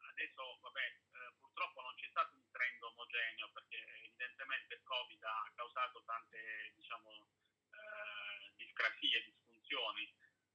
adesso 0.09 0.59
vabbè, 0.63 0.87
eh, 0.87 1.33
purtroppo 1.41 1.83
non 1.83 1.95
c'è 1.97 2.09
stato 2.09 2.37
un 2.37 2.51
trend 2.51 2.83
omogeneo 2.83 3.51
perché 3.53 3.85
evidentemente 3.99 4.75
il 4.75 4.83
Covid 4.83 5.23
ha 5.25 5.53
causato 5.55 6.03
tante 6.05 6.73
diciamo, 6.77 7.29
discrasie, 8.81 9.25
disfunzioni. 9.25 10.09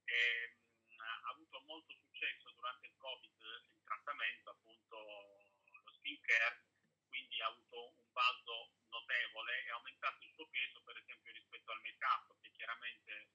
E, 0.06 0.58
mh, 0.90 1.00
ha 1.00 1.30
avuto 1.30 1.62
molto 1.66 1.94
successo 1.94 2.50
durante 2.52 2.88
il 2.88 2.98
Covid 2.98 3.42
il 3.42 3.84
trattamento, 3.86 4.50
appunto 4.50 4.98
lo 5.70 5.92
skin 5.94 6.20
care, 6.22 6.66
quindi 7.08 7.42
ha 7.42 7.48
avuto 7.48 7.94
un 7.98 8.12
balzo 8.12 8.74
notevole 8.90 9.64
e 9.64 9.70
ha 9.70 9.76
aumentato 9.76 10.24
il 10.24 10.32
suo 10.34 10.48
peso 10.48 10.82
per 10.82 10.98
esempio 10.98 11.32
rispetto 11.34 11.72
al 11.72 11.82
make-up 11.82 12.42
che 12.42 12.52
chiaramente 12.52 13.30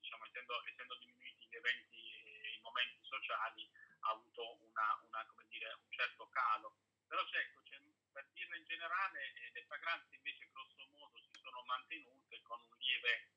diciamo, 0.00 0.24
essendo, 0.24 0.64
essendo 0.64 0.94
diminuiti 0.96 1.46
gli 1.48 1.56
eventi 1.56 2.00
e 2.40 2.54
i 2.54 2.60
momenti 2.60 3.04
sociali 3.04 3.68
ha 4.00 4.10
avuto 4.10 4.60
una, 4.64 5.00
una, 5.04 5.26
dire, 5.48 5.72
un 5.72 5.90
certo 5.90 6.28
calo. 6.28 6.76
Però 7.06 7.24
certo, 7.28 7.62
cioè, 7.64 7.80
per 8.12 8.26
dirla 8.32 8.56
in 8.56 8.64
generale, 8.64 9.32
le 9.52 9.64
fragranze 9.64 10.14
invece 10.14 10.48
grosso 10.50 10.86
modo 10.92 11.18
si 11.18 11.40
sono 11.40 11.62
mantenute 11.64 12.42
con 12.42 12.60
un 12.60 12.76
lieve, 12.78 13.33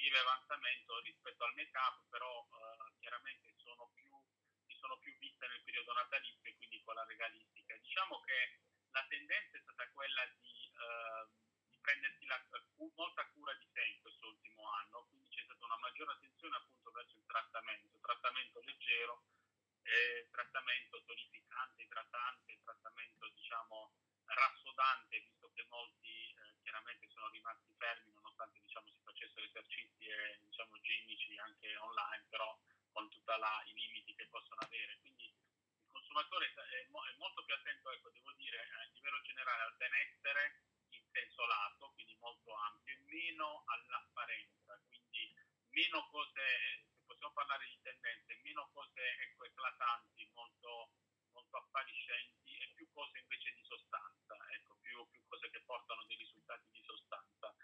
lieve 0.00 0.18
avanzamento 0.18 0.98
rispetto 1.00 1.44
al 1.44 1.54
make-up, 1.54 2.08
però 2.08 2.48
eh, 2.48 2.98
chiaramente 3.00 3.52
sono 3.58 3.90
più, 3.94 4.08
sono 4.80 4.96
più 4.98 5.12
viste 5.18 5.46
nel 5.46 5.62
periodo 5.62 5.92
natalizio 5.92 6.48
e 6.48 6.56
quindi 6.56 6.82
con 6.82 6.94
la 6.94 7.04
regalistica. 7.04 7.76
Diciamo 7.76 8.20
che 8.20 8.60
la 8.90 9.04
tendenza 9.08 9.58
è 9.58 9.60
stata 9.60 9.88
quella 9.92 10.24
di, 10.40 10.72
eh, 10.72 11.28
di 11.68 11.78
prendersi 11.80 12.24
la, 12.26 12.40
molta 12.96 13.26
cura 13.32 13.52
di 13.54 13.68
sé 13.72 13.84
in 13.84 14.00
questo 14.00 14.26
ultimo 14.26 14.68
anno, 14.72 15.06
quindi 15.08 15.28
c'è 15.28 15.44
stata 15.44 15.64
una 15.64 15.78
maggiore 15.78 16.12
attenzione 16.12 16.56
appunto 16.56 16.90
verso 16.92 17.16
il 17.16 17.26
trattamento, 17.26 17.98
trattamento 18.00 18.60
leggero, 18.64 19.22
eh, 19.82 20.28
trattamento 20.30 21.04
tonificante, 21.04 21.82
idratante, 21.82 22.60
trattamento 22.64 23.28
diciamo 23.28 23.92
rassodante, 24.24 25.20
visto 25.20 25.50
che 25.52 25.64
molti 25.68 26.29
chiaramente 26.62 27.08
sono 27.08 27.28
rimasti 27.30 27.72
fermi 27.76 28.12
nonostante 28.12 28.60
diciamo, 28.60 28.88
si 28.88 29.00
facessero 29.02 29.44
esercizi 29.44 30.06
e 30.06 30.38
diciamo, 30.42 30.80
ginnici 30.80 31.36
anche 31.38 31.76
online, 31.76 32.24
però 32.28 32.58
con 32.92 33.08
tutti 33.08 33.30
i 33.30 33.74
limiti 33.74 34.14
che 34.14 34.26
possono 34.28 34.60
avere. 34.60 34.98
Quindi 35.00 35.24
il 35.24 35.86
consumatore 35.86 36.52
è, 36.52 36.86
mo- 36.90 37.04
è 37.04 37.14
molto 37.18 37.44
più 37.44 37.54
attento, 37.54 37.90
ecco, 37.92 38.10
devo 38.10 38.32
dire, 38.32 38.58
a 38.58 38.84
livello 38.92 39.20
generale 39.22 39.62
al 39.62 39.76
benessere 39.76 40.62
in 40.90 41.04
senso 41.12 41.46
lato, 41.46 41.92
quindi 41.92 42.16
molto 42.16 42.52
ampio, 42.54 42.92
e 42.94 42.98
meno 43.06 43.64
all'apparenza, 43.66 44.80
quindi 44.86 45.34
meno 45.70 46.08
cose 46.10 46.88
possiamo 47.06 47.32
parlare 47.34 47.66
di 47.66 47.80
tendenze, 47.82 48.40
meno 48.42 48.68
cose 48.72 49.00
ecco, 49.20 49.44
eclatanti, 49.44 50.30
molto, 50.34 50.90
molto 51.32 51.56
appariscenti 51.56 52.56
e 52.58 52.72
più 52.74 52.88
cose 52.92 53.18
invece 53.18 53.52
di 53.52 53.62
sostanza, 53.64 54.34
ecco, 54.50 54.59
più, 55.06 55.20
più 55.20 55.22
cose 55.28 55.50
che 55.50 55.62
portano 55.64 56.04
dei 56.06 56.16
risultati 56.16 56.68
di 56.70 56.82
sostanza. 56.82 57.54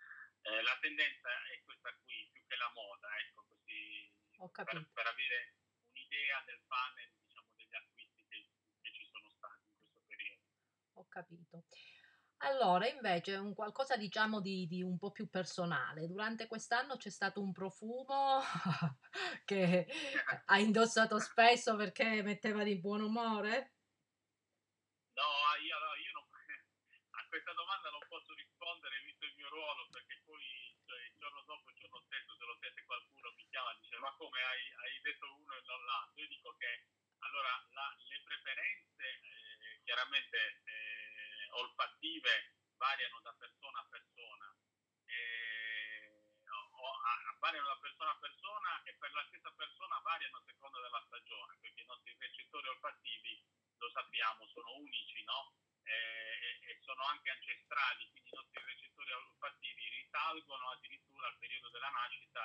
Eh, 0.42 0.62
la 0.62 0.77
tendenza 0.81 1.29
è 1.53 1.62
questa 1.64 1.92
qui, 2.05 2.29
più 2.33 2.44
che 2.46 2.57
la 2.57 2.70
moda, 2.75 3.09
ecco, 3.18 3.44
così, 3.49 4.12
per, 4.53 4.88
per, 4.92 5.07
avere 5.07 5.57
un'idea 5.90 6.42
del 6.46 6.61
panel 6.66 7.11
diciamo, 7.18 7.49
degli 7.57 7.75
acquisti 7.75 8.25
che, 8.29 8.49
che 8.81 8.90
ci 8.92 9.09
sono 9.11 9.29
stati 9.31 9.64
in 9.64 9.77
questo 9.77 10.03
periodo. 10.07 10.42
Ho 10.94 11.07
capito. 11.09 11.64
Allora, 12.40 12.87
invece, 12.87 13.37
un 13.37 13.55
qualcosa 13.55 13.96
diciamo 13.96 14.40
di, 14.40 14.66
di 14.66 14.83
un 14.83 14.99
po' 14.99 15.11
più 15.11 15.29
personale. 15.31 16.07
Durante 16.07 16.46
quest'anno 16.46 16.96
c'è 16.96 17.09
stato 17.09 17.40
un 17.40 17.51
profumo 17.51 18.42
che 19.46 19.87
hai 20.46 20.62
indossato 20.64 21.18
spesso 21.18 21.77
perché 21.77 22.22
metteva 22.22 22.62
di 22.62 22.77
buon 22.79 23.01
umore? 23.01 23.72
No, 25.16 25.33
io, 25.64 25.77
io 25.96 26.12
non, 26.12 26.25
a 26.29 27.27
questa 27.29 27.53
domanda 27.55 27.88
non 27.88 28.05
posso 28.07 28.35
rispondere 28.35 29.01
visto 29.07 29.25
il 29.25 29.35
mio 29.37 29.49
ruolo 29.49 29.88
perché 29.88 30.20
poi 30.27 30.44
cioè, 30.85 31.01
il 31.09 31.16
giorno 31.16 31.40
dopo, 31.46 31.70
il 31.70 31.77
giorno 31.81 32.01
stesso, 32.05 32.37
se 32.37 32.44
lo 32.44 32.57
sente 32.61 32.85
qualcuno 32.85 33.33
mi 33.33 33.49
chiama 33.49 33.72
e 33.72 33.79
dice 33.81 33.96
ma 33.96 34.06
come 34.16 34.42
hai, 34.42 34.62
hai 34.85 35.00
detto 35.00 35.26
uno 35.37 35.55
e 35.55 35.62
non 35.64 35.85
l'altro? 35.85 36.20
Io 36.20 36.29
dico 36.29 36.57
che 36.57 36.87
allora 37.18 37.66
la, 37.70 37.96
le 38.09 38.20
preferenze 38.24 39.05
eh, 39.05 39.81
chiaramente... 39.85 40.61
Eh, 40.64 40.96
olfattive 41.57 42.52
variano 42.76 43.20
da 43.20 43.33
persona 43.33 43.81
a 43.81 43.87
persona, 43.88 44.46
eh, 45.07 46.20
o, 46.44 46.90
a, 46.92 47.37
variano 47.38 47.66
da 47.68 47.79
persona 47.79 48.11
a 48.11 48.18
persona 48.18 48.83
e 48.85 48.94
per 48.96 49.12
la 49.12 49.24
stessa 49.29 49.50
persona 49.52 49.98
variano 50.00 50.37
a 50.37 50.44
seconda 50.44 50.81
della 50.81 51.02
stagione, 51.07 51.57
perché 51.61 51.81
i 51.81 51.87
nostri 51.87 52.14
recettori 52.18 52.68
olfattivi, 52.68 53.42
lo 53.79 53.90
sappiamo, 53.90 54.46
sono 54.48 54.74
unici, 54.76 55.22
no? 55.24 55.55
Eh, 55.83 55.92
e, 55.92 56.70
e 56.72 56.81
sono 56.83 57.05
anche 57.05 57.31
ancestrali, 57.31 58.11
quindi 58.11 58.31
i 58.31 58.35
nostri 58.37 58.62
recettori 58.64 59.12
olfattivi 59.12 59.88
risalgono 59.88 60.70
addirittura 60.70 61.29
al 61.29 61.38
periodo 61.38 61.70
della 61.70 61.90
nascita. 61.90 62.44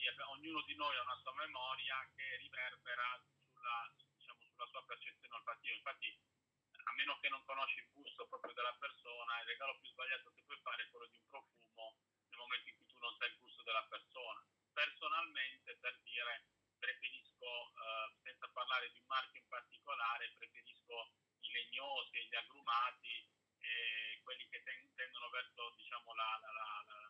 Quindi 0.00 0.16
ognuno 0.32 0.62
di 0.64 0.74
noi 0.76 0.96
ha 0.96 1.02
una 1.02 1.20
sua 1.20 1.34
memoria 1.34 2.08
che 2.16 2.36
riverbera 2.38 3.20
sulla, 3.52 3.92
diciamo, 4.16 4.40
sulla 4.48 4.66
sua 4.72 4.82
percezione 4.86 5.36
olfattiva. 5.36 5.76
Infatti 5.76 6.18
a 6.72 6.92
meno 6.94 7.18
che 7.20 7.28
non 7.28 7.44
conosci 7.44 7.80
il 7.80 7.90
gusto 7.92 8.26
proprio 8.26 8.54
della 8.54 8.72
persona, 8.80 9.40
il 9.40 9.46
regalo 9.46 9.76
più 9.78 9.90
sbagliato 9.90 10.32
che 10.32 10.42
puoi 10.46 10.58
fare 10.62 10.84
è 10.84 10.88
quello 10.88 11.06
di 11.12 11.18
un 11.18 11.28
profumo 11.28 12.00
nel 12.30 12.38
momento 12.38 12.68
in 12.70 12.76
cui 12.76 12.86
tu 12.86 12.98
non 12.98 13.14
sai 13.18 13.28
il 13.28 13.38
gusto 13.40 13.62
della 13.62 13.84
persona. 13.92 14.42
Personalmente, 14.72 15.76
per 15.76 16.00
dire, 16.00 16.48
preferisco, 16.78 17.68
eh, 17.68 18.16
senza 18.22 18.48
parlare 18.48 18.90
di 18.92 19.00
un 19.00 19.06
marchio 19.06 19.38
in 19.38 19.48
particolare, 19.48 20.32
preferisco 20.32 21.12
i 21.40 21.50
legnosi 21.52 22.16
e 22.16 22.24
gli 22.24 22.36
agrumati, 22.36 23.28
eh, 23.60 24.20
quelli 24.24 24.48
che 24.48 24.62
ten- 24.62 24.94
tendono 24.94 25.28
verso 25.28 25.74
diciamo, 25.76 26.14
la, 26.14 26.38
la, 26.40 26.50
la, 26.52 26.84
la, 26.88 27.09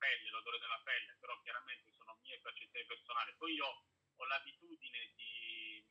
pelle, 0.00 0.30
l'odore 0.30 0.58
della 0.58 0.80
pelle, 0.82 1.16
però 1.20 1.38
chiaramente 1.42 1.92
sono 1.92 2.16
mie 2.24 2.40
percezioni 2.40 2.86
personali. 2.86 3.34
Poi 3.36 3.52
io 3.52 3.68
ho 4.16 4.24
l'abitudine 4.24 5.12
di 5.14 5.84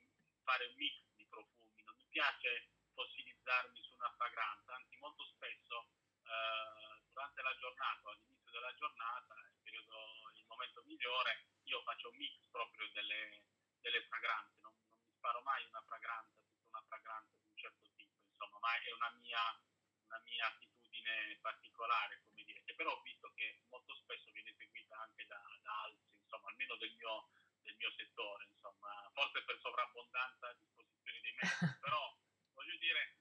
fare 0.43 0.65
un 0.65 0.75
mix 0.75 0.97
di 1.15 1.25
profumi, 1.29 1.83
non 1.83 1.95
mi 1.95 2.05
piace 2.09 2.73
fossilizzarmi 2.93 3.81
su 3.83 3.93
una 3.93 4.11
fragranza, 4.17 4.73
anzi 4.73 4.97
molto 4.97 5.23
spesso 5.25 5.93
eh, 6.25 7.05
durante 7.13 7.41
la 7.41 7.55
giornata, 7.57 8.09
all'inizio 8.09 8.51
della 8.51 8.73
giornata, 8.75 9.33
il, 9.45 9.61
periodo, 9.61 10.31
il 10.33 10.45
momento 10.47 10.83
migliore, 10.85 11.45
io 11.63 11.81
faccio 11.83 12.09
un 12.09 12.17
mix 12.17 12.33
proprio 12.49 12.89
delle, 12.93 13.45
delle 13.79 14.03
fragranze, 14.07 14.57
non, 14.61 14.73
non, 14.89 14.99
mi 15.05 15.13
sparo 15.13 15.41
mai 15.41 15.63
una 15.65 15.81
fragranza, 15.85 16.33
tutta 16.41 16.67
una 16.67 16.85
fragranza 16.87 17.37
di 17.37 17.45
un 17.45 17.57
certo 17.57 17.89
tipo, 17.95 18.17
insomma, 18.25 18.57
ma 18.59 18.73
è 18.73 18.91
una 18.91 19.11
mia, 19.21 19.61
una 20.05 20.19
mia 20.25 20.47
attitudine 20.47 21.37
particolare, 21.41 22.21
come 22.25 22.43
dire, 22.43 22.58
però 22.79 22.95
ho 22.95 23.01
visto 23.01 23.29
che 23.35 23.59
molto 23.67 23.93
spesso 23.95 24.31
viene 24.31 24.55
seguita 24.55 24.95
anche 25.01 25.25
da, 25.25 25.35
da 25.63 25.81
altri, 25.83 26.15
insomma, 26.23 26.47
almeno 26.47 26.75
del 26.77 26.95
mio, 26.95 27.27
del 27.59 27.75
mio 27.75 27.91
settore, 27.91 28.45
insomma, 28.45 29.11
forse 29.11 29.43
per 29.43 29.59
sovrabbondanza 29.59 30.47
a 30.47 30.53
disposizione 30.53 31.19
dei 31.19 31.33
medici, 31.33 31.75
però 31.83 32.17
voglio 32.53 32.77
dire, 32.77 33.19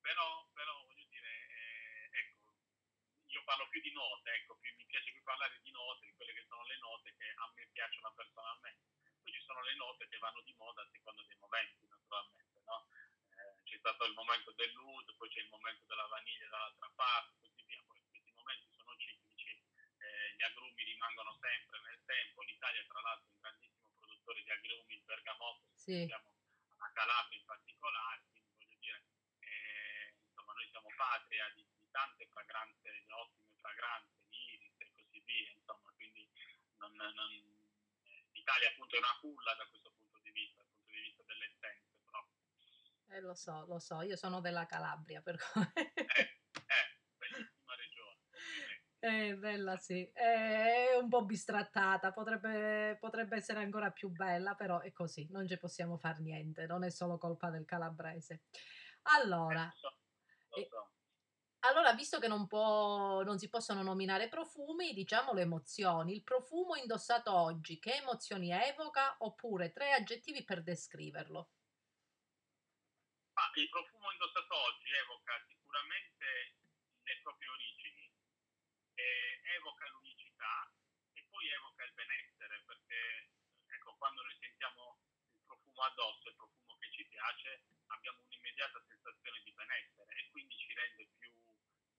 però, 0.00 0.46
però 0.54 0.84
voglio 0.86 1.04
dire, 1.10 1.30
eh, 1.50 2.10
ecco, 2.14 2.54
io 3.26 3.42
parlo 3.42 3.66
più 3.70 3.80
di 3.80 3.90
note, 3.90 4.30
ecco, 4.30 4.54
più, 4.62 4.72
mi 4.76 4.86
piace 4.86 5.10
più 5.10 5.22
parlare 5.24 5.58
di 5.60 5.72
note, 5.72 6.06
di 6.06 6.14
quelle 6.14 6.32
che 6.34 6.46
sono 6.46 6.62
le 6.62 6.78
note 6.78 7.14
che 7.18 7.34
a 7.34 7.50
me 7.56 7.66
piacciono 7.72 8.14
personalmente. 8.14 8.86
Poi 9.20 9.32
ci 9.32 9.42
sono 9.42 9.62
le 9.62 9.74
note 9.74 10.06
che 10.06 10.18
vanno 10.18 10.40
di 10.42 10.54
moda 10.54 10.82
a 10.82 10.88
seconda 10.92 11.24
dei 11.26 11.36
momenti, 11.38 11.88
naturalmente, 11.88 12.60
no? 12.62 12.86
Eh, 13.34 13.62
c'è 13.64 13.78
stato 13.78 14.04
il 14.04 14.14
momento 14.14 14.52
dell'ud, 14.52 15.16
poi 15.16 15.28
c'è 15.28 15.40
il 15.40 15.48
momento 15.48 15.84
della 15.86 16.06
vaniglia 16.06 16.48
dall'altra 16.48 16.92
parte, 16.94 17.34
così 17.40 17.64
via. 17.66 17.82
Poi 17.82 17.98
questi 18.08 18.32
momenti 18.32 18.72
sono 18.76 18.96
ciclici, 18.96 19.50
eh, 19.50 20.23
gli 20.34 20.42
agrumi 20.42 20.84
rimangono 20.84 21.32
sempre 21.40 21.80
nel 21.80 22.00
tempo. 22.04 22.42
L'Italia, 22.42 22.84
tra 22.86 23.00
l'altro, 23.00 23.26
è 23.26 23.34
un 23.34 23.40
grandissimo 23.40 23.90
produttore 23.98 24.42
di 24.42 24.50
agrumi, 24.50 24.94
il 24.94 25.02
bergamotto, 25.02 25.70
sì. 25.74 26.06
siamo 26.06 26.30
a 26.78 26.90
Calabria 26.92 27.38
in 27.38 27.44
particolare, 27.46 28.22
quindi 28.30 28.52
voglio 28.54 28.76
dire, 28.78 29.02
eh, 29.40 30.14
insomma, 30.28 30.52
noi 30.52 30.68
siamo 30.68 30.88
patria 30.96 31.48
di, 31.54 31.64
di 31.78 31.90
tante 31.90 32.26
fragranze, 32.26 33.04
ottime 33.08 33.54
fragranze, 33.60 34.14
iris 34.30 34.74
e 34.78 34.90
così 34.92 35.20
via, 35.24 35.50
insomma, 35.50 35.90
quindi 35.94 36.28
non, 36.78 36.92
non, 36.94 37.30
l'Italia 38.32 38.68
appunto 38.68 38.96
è 38.96 38.98
una 38.98 39.16
culla 39.20 39.54
da 39.54 39.66
questo 39.68 39.90
punto 39.92 40.18
di 40.20 40.30
vista, 40.32 40.62
dal 40.62 40.72
punto 40.74 40.92
di 40.92 41.00
vista 41.00 41.22
delle 41.22 41.44
essenze. 41.46 41.92
Eh, 43.14 43.20
lo 43.20 43.34
so, 43.34 43.64
lo 43.66 43.78
so, 43.78 44.02
io 44.02 44.16
sono 44.16 44.40
della 44.40 44.66
Calabria, 44.66 45.22
per 45.22 45.36
cui... 45.38 45.62
eh. 45.94 46.33
È 49.04 49.34
bella, 49.34 49.76
sì. 49.76 50.02
È 50.14 50.96
un 50.98 51.10
po' 51.10 51.26
bistrattata, 51.26 52.10
potrebbe, 52.10 52.96
potrebbe 52.98 53.36
essere 53.36 53.60
ancora 53.60 53.90
più 53.90 54.08
bella, 54.08 54.54
però 54.54 54.80
è 54.80 54.92
così, 54.92 55.28
non 55.30 55.46
ci 55.46 55.58
possiamo 55.58 55.98
fare 55.98 56.22
niente, 56.22 56.64
non 56.64 56.84
è 56.84 56.90
solo 56.90 57.18
colpa 57.18 57.50
del 57.50 57.66
calabrese. 57.66 58.44
Allora... 59.02 59.66
Eh, 59.66 59.76
so, 59.76 60.68
so. 60.70 60.88
Allora, 61.66 61.92
visto 61.92 62.18
che 62.18 62.28
non, 62.28 62.46
può, 62.46 63.22
non, 63.22 63.38
si 63.38 63.50
possono 63.50 63.82
nominare 63.82 64.28
profumi, 64.28 64.94
diciamo 64.94 65.34
le 65.34 65.42
emozioni. 65.42 66.14
Il 66.14 66.22
profumo 66.22 66.74
indossato 66.74 67.34
oggi, 67.34 67.78
che 67.78 67.96
emozioni 67.96 68.52
evoca? 68.52 69.16
Oppure 69.18 69.72
tre 69.72 69.92
aggettivi 69.92 70.44
per 70.44 70.62
descriverlo. 70.62 71.50
Ma 73.34 73.42
il 73.54 73.68
profumo 73.68 74.10
indossato 74.12 74.54
oggi 74.54 74.92
evoca 75.04 75.32
sicuramente 75.46 76.24
le 77.02 77.20
proprie 77.22 77.48
origini, 77.48 78.12
eh, 78.94 79.40
evoca 79.74 79.88
l'unicità 79.88 80.70
e 81.14 81.26
poi 81.28 81.48
evoca 81.50 81.84
il 81.84 81.92
benessere, 81.94 82.62
perché 82.64 83.30
ecco, 83.66 83.96
quando 83.96 84.22
noi 84.22 84.36
sentiamo 84.38 85.02
il 85.34 85.42
profumo 85.46 85.82
addosso, 85.82 86.28
il 86.28 86.36
profumo 86.36 86.76
che 86.78 86.90
ci 86.92 87.04
piace, 87.06 87.64
abbiamo 87.88 88.22
un'immediata 88.22 88.84
sensazione 88.86 89.42
di 89.42 89.52
benessere 89.52 90.14
e 90.14 90.30
quindi 90.30 90.56
ci 90.56 90.72
rende 90.74 91.06
più... 91.18 91.32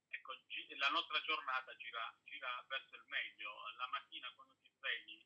Ecco, 0.10 0.34
la 0.78 0.90
nostra 0.90 1.20
giornata 1.22 1.76
gira, 1.76 2.18
gira, 2.24 2.64
verso 2.70 2.96
il 2.96 3.04
meglio. 3.08 3.52
La 3.76 3.88
mattina 3.88 4.32
quando 4.36 4.56
ti 4.62 4.72
svegli, 4.72 5.22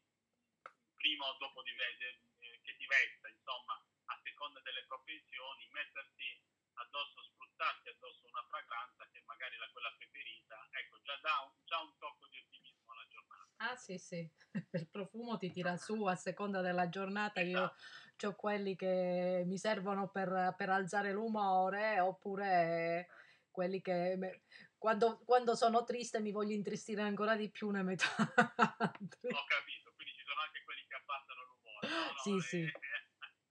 prima 0.95 1.27
o 1.27 1.37
dopo 1.37 1.61
di, 1.61 1.71
eh, 1.71 2.59
che 2.63 2.75
ti 2.77 2.85
vesta, 2.87 3.29
insomma, 3.29 3.79
a 4.05 4.19
seconda 4.23 4.59
delle 4.61 4.85
propensioni, 4.85 5.69
mettersi 5.69 6.41
addosso, 6.79 7.23
spruzzarsi 7.23 7.89
addosso 7.89 8.27
una 8.27 8.43
fragranza 8.47 9.07
che 9.11 9.21
magari 9.25 9.55
è 9.57 9.71
quella 9.71 9.93
preferita, 9.97 10.67
ecco, 10.71 11.01
già 11.01 11.15
dà 11.17 11.39
un, 11.41 11.51
già 11.65 11.79
un 11.79 11.97
tocco 11.97 12.27
di 12.27 12.39
ottimismo 12.39 12.91
alla 12.91 13.07
giornata. 13.07 13.48
Ah 13.61 13.75
sì 13.75 13.97
sì, 13.97 14.29
il 14.71 14.87
profumo 14.87 15.37
ti 15.37 15.51
tira 15.51 15.75
su 15.75 16.05
a 16.05 16.15
seconda 16.15 16.61
della 16.61 16.87
giornata, 16.87 17.41
io 17.41 17.73
ho 18.21 18.35
quelli 18.35 18.75
che 18.75 19.43
mi 19.45 19.57
servono 19.57 20.07
per, 20.09 20.53
per 20.55 20.69
alzare 20.69 21.11
l'umore 21.11 21.99
oppure 21.99 23.07
quelli 23.51 23.81
che 23.81 24.15
me, 24.17 24.43
quando, 24.77 25.19
quando, 25.25 25.55
sono 25.55 25.83
triste 25.83 26.21
mi 26.21 26.31
voglio 26.31 26.53
intristire 26.53 27.01
ancora 27.01 27.35
di 27.35 27.49
più 27.49 27.69
ne 27.69 27.83
metto 27.83 28.05
altri. 28.17 29.29
Ho 29.29 29.43
capito, 29.45 29.91
quindi 29.95 30.13
ci 30.13 30.23
sono 30.25 30.39
anche 30.39 30.63
quelli 30.63 30.85
che 30.87 30.95
abbassano 30.95 31.43
l'umore. 31.43 31.87
No? 31.87 31.95
no 32.05 32.39
sì, 32.39 32.47
sì. 32.47 32.71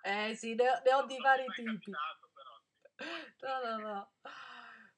Eh 0.01 0.35
sì, 0.37 0.55
ne, 0.55 0.65
ne 0.85 0.95
ho 0.95 1.05
di 1.05 1.19
vari 1.19 1.45
tipi. 1.55 1.91
No, 3.41 3.61
no, 3.63 3.77
no. 3.77 4.13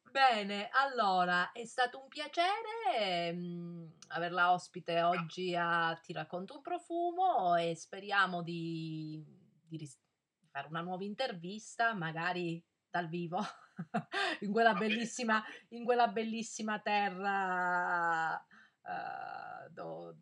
Bene, 0.02 0.68
allora 0.72 1.52
è 1.52 1.64
stato 1.64 2.00
un 2.00 2.08
piacere 2.08 3.32
mm, 3.32 3.86
averla 4.12 4.52
ospite 4.52 5.02
oggi 5.02 5.54
a 5.56 5.98
Ti 6.00 6.12
racconto 6.12 6.56
un 6.56 6.62
profumo 6.62 7.56
e 7.56 7.74
speriamo 7.74 8.42
di, 8.42 9.24
di, 9.66 9.76
ris- 9.76 10.00
di 10.38 10.48
fare 10.48 10.68
una 10.68 10.80
nuova 10.80 11.04
intervista, 11.04 11.94
magari 11.94 12.62
dal 12.88 13.08
vivo, 13.08 13.38
in, 14.40 14.52
quella 14.52 14.74
bellissima, 14.74 15.44
in 15.70 15.84
quella 15.84 16.08
bellissima 16.08 16.80
terra 16.80 18.34
uh, 18.36 19.70
do, 19.70 20.16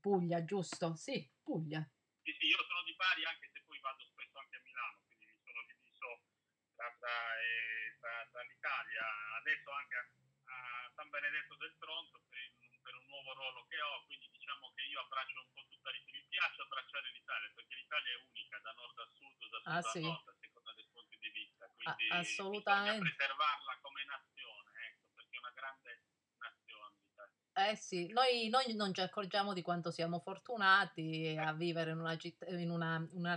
Puglia, 0.00 0.44
giusto? 0.44 0.94
Sì, 0.94 1.28
Puglia. 1.42 1.80
Sì, 2.22 2.32
sì, 2.38 2.46
io 2.46 2.58
sono 2.68 2.82
di 2.84 2.94
Bari 2.94 3.24
anche 3.24 3.52
tra, 7.02 7.34
eh, 7.34 7.98
tra, 7.98 8.14
tra 8.30 8.42
l'Italia, 8.42 9.02
adesso 9.42 9.70
anche 9.74 9.96
a, 9.96 10.06
a, 10.06 10.92
San 10.94 11.10
Benedetto 11.10 11.56
del 11.56 11.74
Tronto 11.78 12.22
per, 12.28 12.38
il, 12.38 12.61
nuovo 13.12 13.36
ruolo 13.36 13.60
che 13.68 13.76
ho, 13.76 14.04
quindi 14.08 14.26
diciamo 14.32 14.72
che 14.72 14.82
io 14.88 15.00
abbraccio 15.04 15.44
un 15.44 15.52
po' 15.52 15.64
tutta 15.68 15.90
l'Italia, 15.92 16.16
mi 16.16 16.24
piace 16.32 16.62
abbracciare 16.64 17.12
l'Italia 17.12 17.50
perché 17.52 17.74
l'Italia 17.76 18.12
è 18.12 18.18
unica 18.24 18.56
da 18.64 18.72
nord 18.72 18.98
a 18.98 19.08
sud, 19.12 19.40
da 19.52 19.58
sud 19.60 19.68
ah, 19.68 19.76
a 19.76 19.92
sì. 19.92 20.00
nord, 20.00 20.28
a 20.28 20.36
seconda 20.40 20.72
dei 20.72 20.88
punti 20.92 21.16
di 21.20 21.28
vista, 21.28 21.68
quindi 21.76 22.04
a- 22.08 22.18
assolutamente. 22.18 23.04
preservarla 23.04 23.72
come 23.84 24.00
nazione, 24.08 24.70
ecco, 24.88 25.06
perché 25.12 25.36
è 25.36 25.40
una 25.44 25.52
grande 25.52 25.90
nazione. 26.40 26.96
Eh 27.52 27.76
sì, 27.76 28.08
noi, 28.08 28.48
noi, 28.48 28.74
non 28.74 28.94
ci 28.94 29.02
accorgiamo 29.02 29.52
di 29.52 29.60
quanto 29.60 29.90
siamo 29.90 30.20
fortunati 30.20 31.36
a 31.36 31.52
vivere 31.52 31.90
in 31.92 31.98
una 32.00 32.16
città, 32.16 32.48
in 32.48 32.70
una, 32.70 32.96
una 33.12 33.36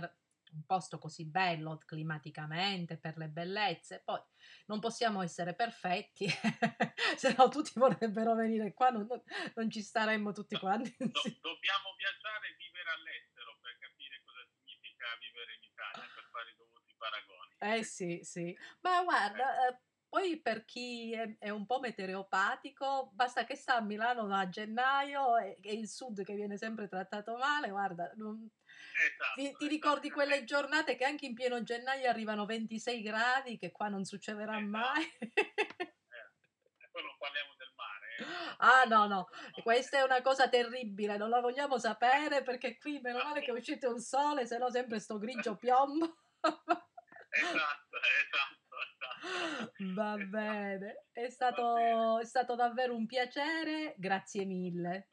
un 0.56 0.64
posto 0.64 0.98
così 0.98 1.26
bello 1.26 1.78
climaticamente, 1.84 2.96
per 2.96 3.16
le 3.18 3.28
bellezze, 3.28 4.02
poi 4.02 4.20
non 4.66 4.80
possiamo 4.80 5.22
essere 5.22 5.54
perfetti, 5.54 6.26
se 7.16 7.34
no 7.36 7.48
tutti 7.48 7.72
vorrebbero 7.74 8.34
venire 8.34 8.72
qua, 8.72 8.90
non, 8.90 9.06
non 9.54 9.70
ci 9.70 9.82
staremmo 9.82 10.32
tutti 10.32 10.58
quanti. 10.58 10.96
Do, 10.98 11.20
dobbiamo 11.40 11.92
viaggiare 11.96 12.48
e 12.48 12.56
vivere 12.56 12.90
all'estero 12.90 13.58
per 13.60 13.76
capire 13.78 14.22
cosa 14.24 14.42
significa 14.56 15.06
vivere 15.20 15.52
in 15.54 15.62
Italia, 15.62 16.08
per 16.14 16.24
fare 16.32 16.50
i 16.50 16.56
dovuti 16.56 16.94
paragoni. 16.96 17.54
Eh 17.58 17.84
sì, 17.84 18.20
sì, 18.22 18.56
ma 18.80 19.02
guarda... 19.04 19.68
Eh. 19.68 19.80
Poi 20.08 20.40
per 20.40 20.64
chi 20.64 21.12
è, 21.12 21.36
è, 21.36 21.50
un 21.50 21.66
po' 21.66 21.80
meteoropatico, 21.80 23.10
basta 23.12 23.44
che 23.44 23.56
sta 23.56 23.74
a 23.74 23.80
Milano 23.82 24.26
da 24.28 24.48
gennaio 24.48 25.36
e, 25.36 25.58
e 25.60 25.74
il 25.74 25.88
sud 25.88 26.22
che 26.22 26.34
viene 26.36 26.56
sempre 26.56 26.88
trattato 26.88 27.36
male, 27.36 27.68
guarda, 27.68 28.10
non, 28.14 28.48
Esatto, 28.96 29.34
ti, 29.34 29.54
ti, 29.56 29.68
ricordi 29.68 30.06
esatto. 30.06 30.22
quelle 30.22 30.44
giornate 30.44 30.96
che 30.96 31.04
anche 31.04 31.26
in 31.26 31.34
pieno 31.34 31.62
gennaio 31.62 32.08
arrivano 32.08 32.46
26 32.46 33.02
gradi, 33.02 33.58
che 33.58 33.70
qua 33.70 33.88
non 33.88 34.04
succederà 34.04 34.56
esatto. 34.56 34.70
mai? 34.70 35.04
eh, 35.18 36.88
poi 36.90 37.02
non 37.02 37.16
parliamo 37.18 37.54
del 37.56 37.72
mare. 37.76 38.16
Eh. 38.18 38.54
Ah 38.58 38.84
no, 38.84 39.06
no, 39.06 39.28
questa 39.62 39.98
è 39.98 40.02
una 40.02 40.22
cosa 40.22 40.48
terribile, 40.48 41.16
non 41.16 41.28
la 41.28 41.40
vogliamo 41.40 41.78
sapere 41.78 42.42
perché 42.42 42.78
qui 42.78 43.00
meno 43.00 43.22
male 43.22 43.40
che 43.42 43.50
è 43.50 43.54
uscito 43.54 43.90
il 43.92 44.00
sole, 44.00 44.46
se 44.46 44.56
no 44.56 44.70
sempre 44.70 44.98
sto 44.98 45.18
grigio 45.18 45.56
piombo. 45.60 46.16
esatto, 46.40 47.96
esatto, 48.22 48.76
esatto. 48.88 49.72
Va 49.94 50.14
esatto. 50.14 50.26
bene, 50.28 51.04
è 51.12 51.28
stato, 51.28 51.74
bene. 51.74 52.20
è 52.22 52.24
stato 52.24 52.54
davvero 52.54 52.94
un 52.94 53.06
piacere, 53.06 53.94
grazie 53.98 54.44
mille. 54.46 55.08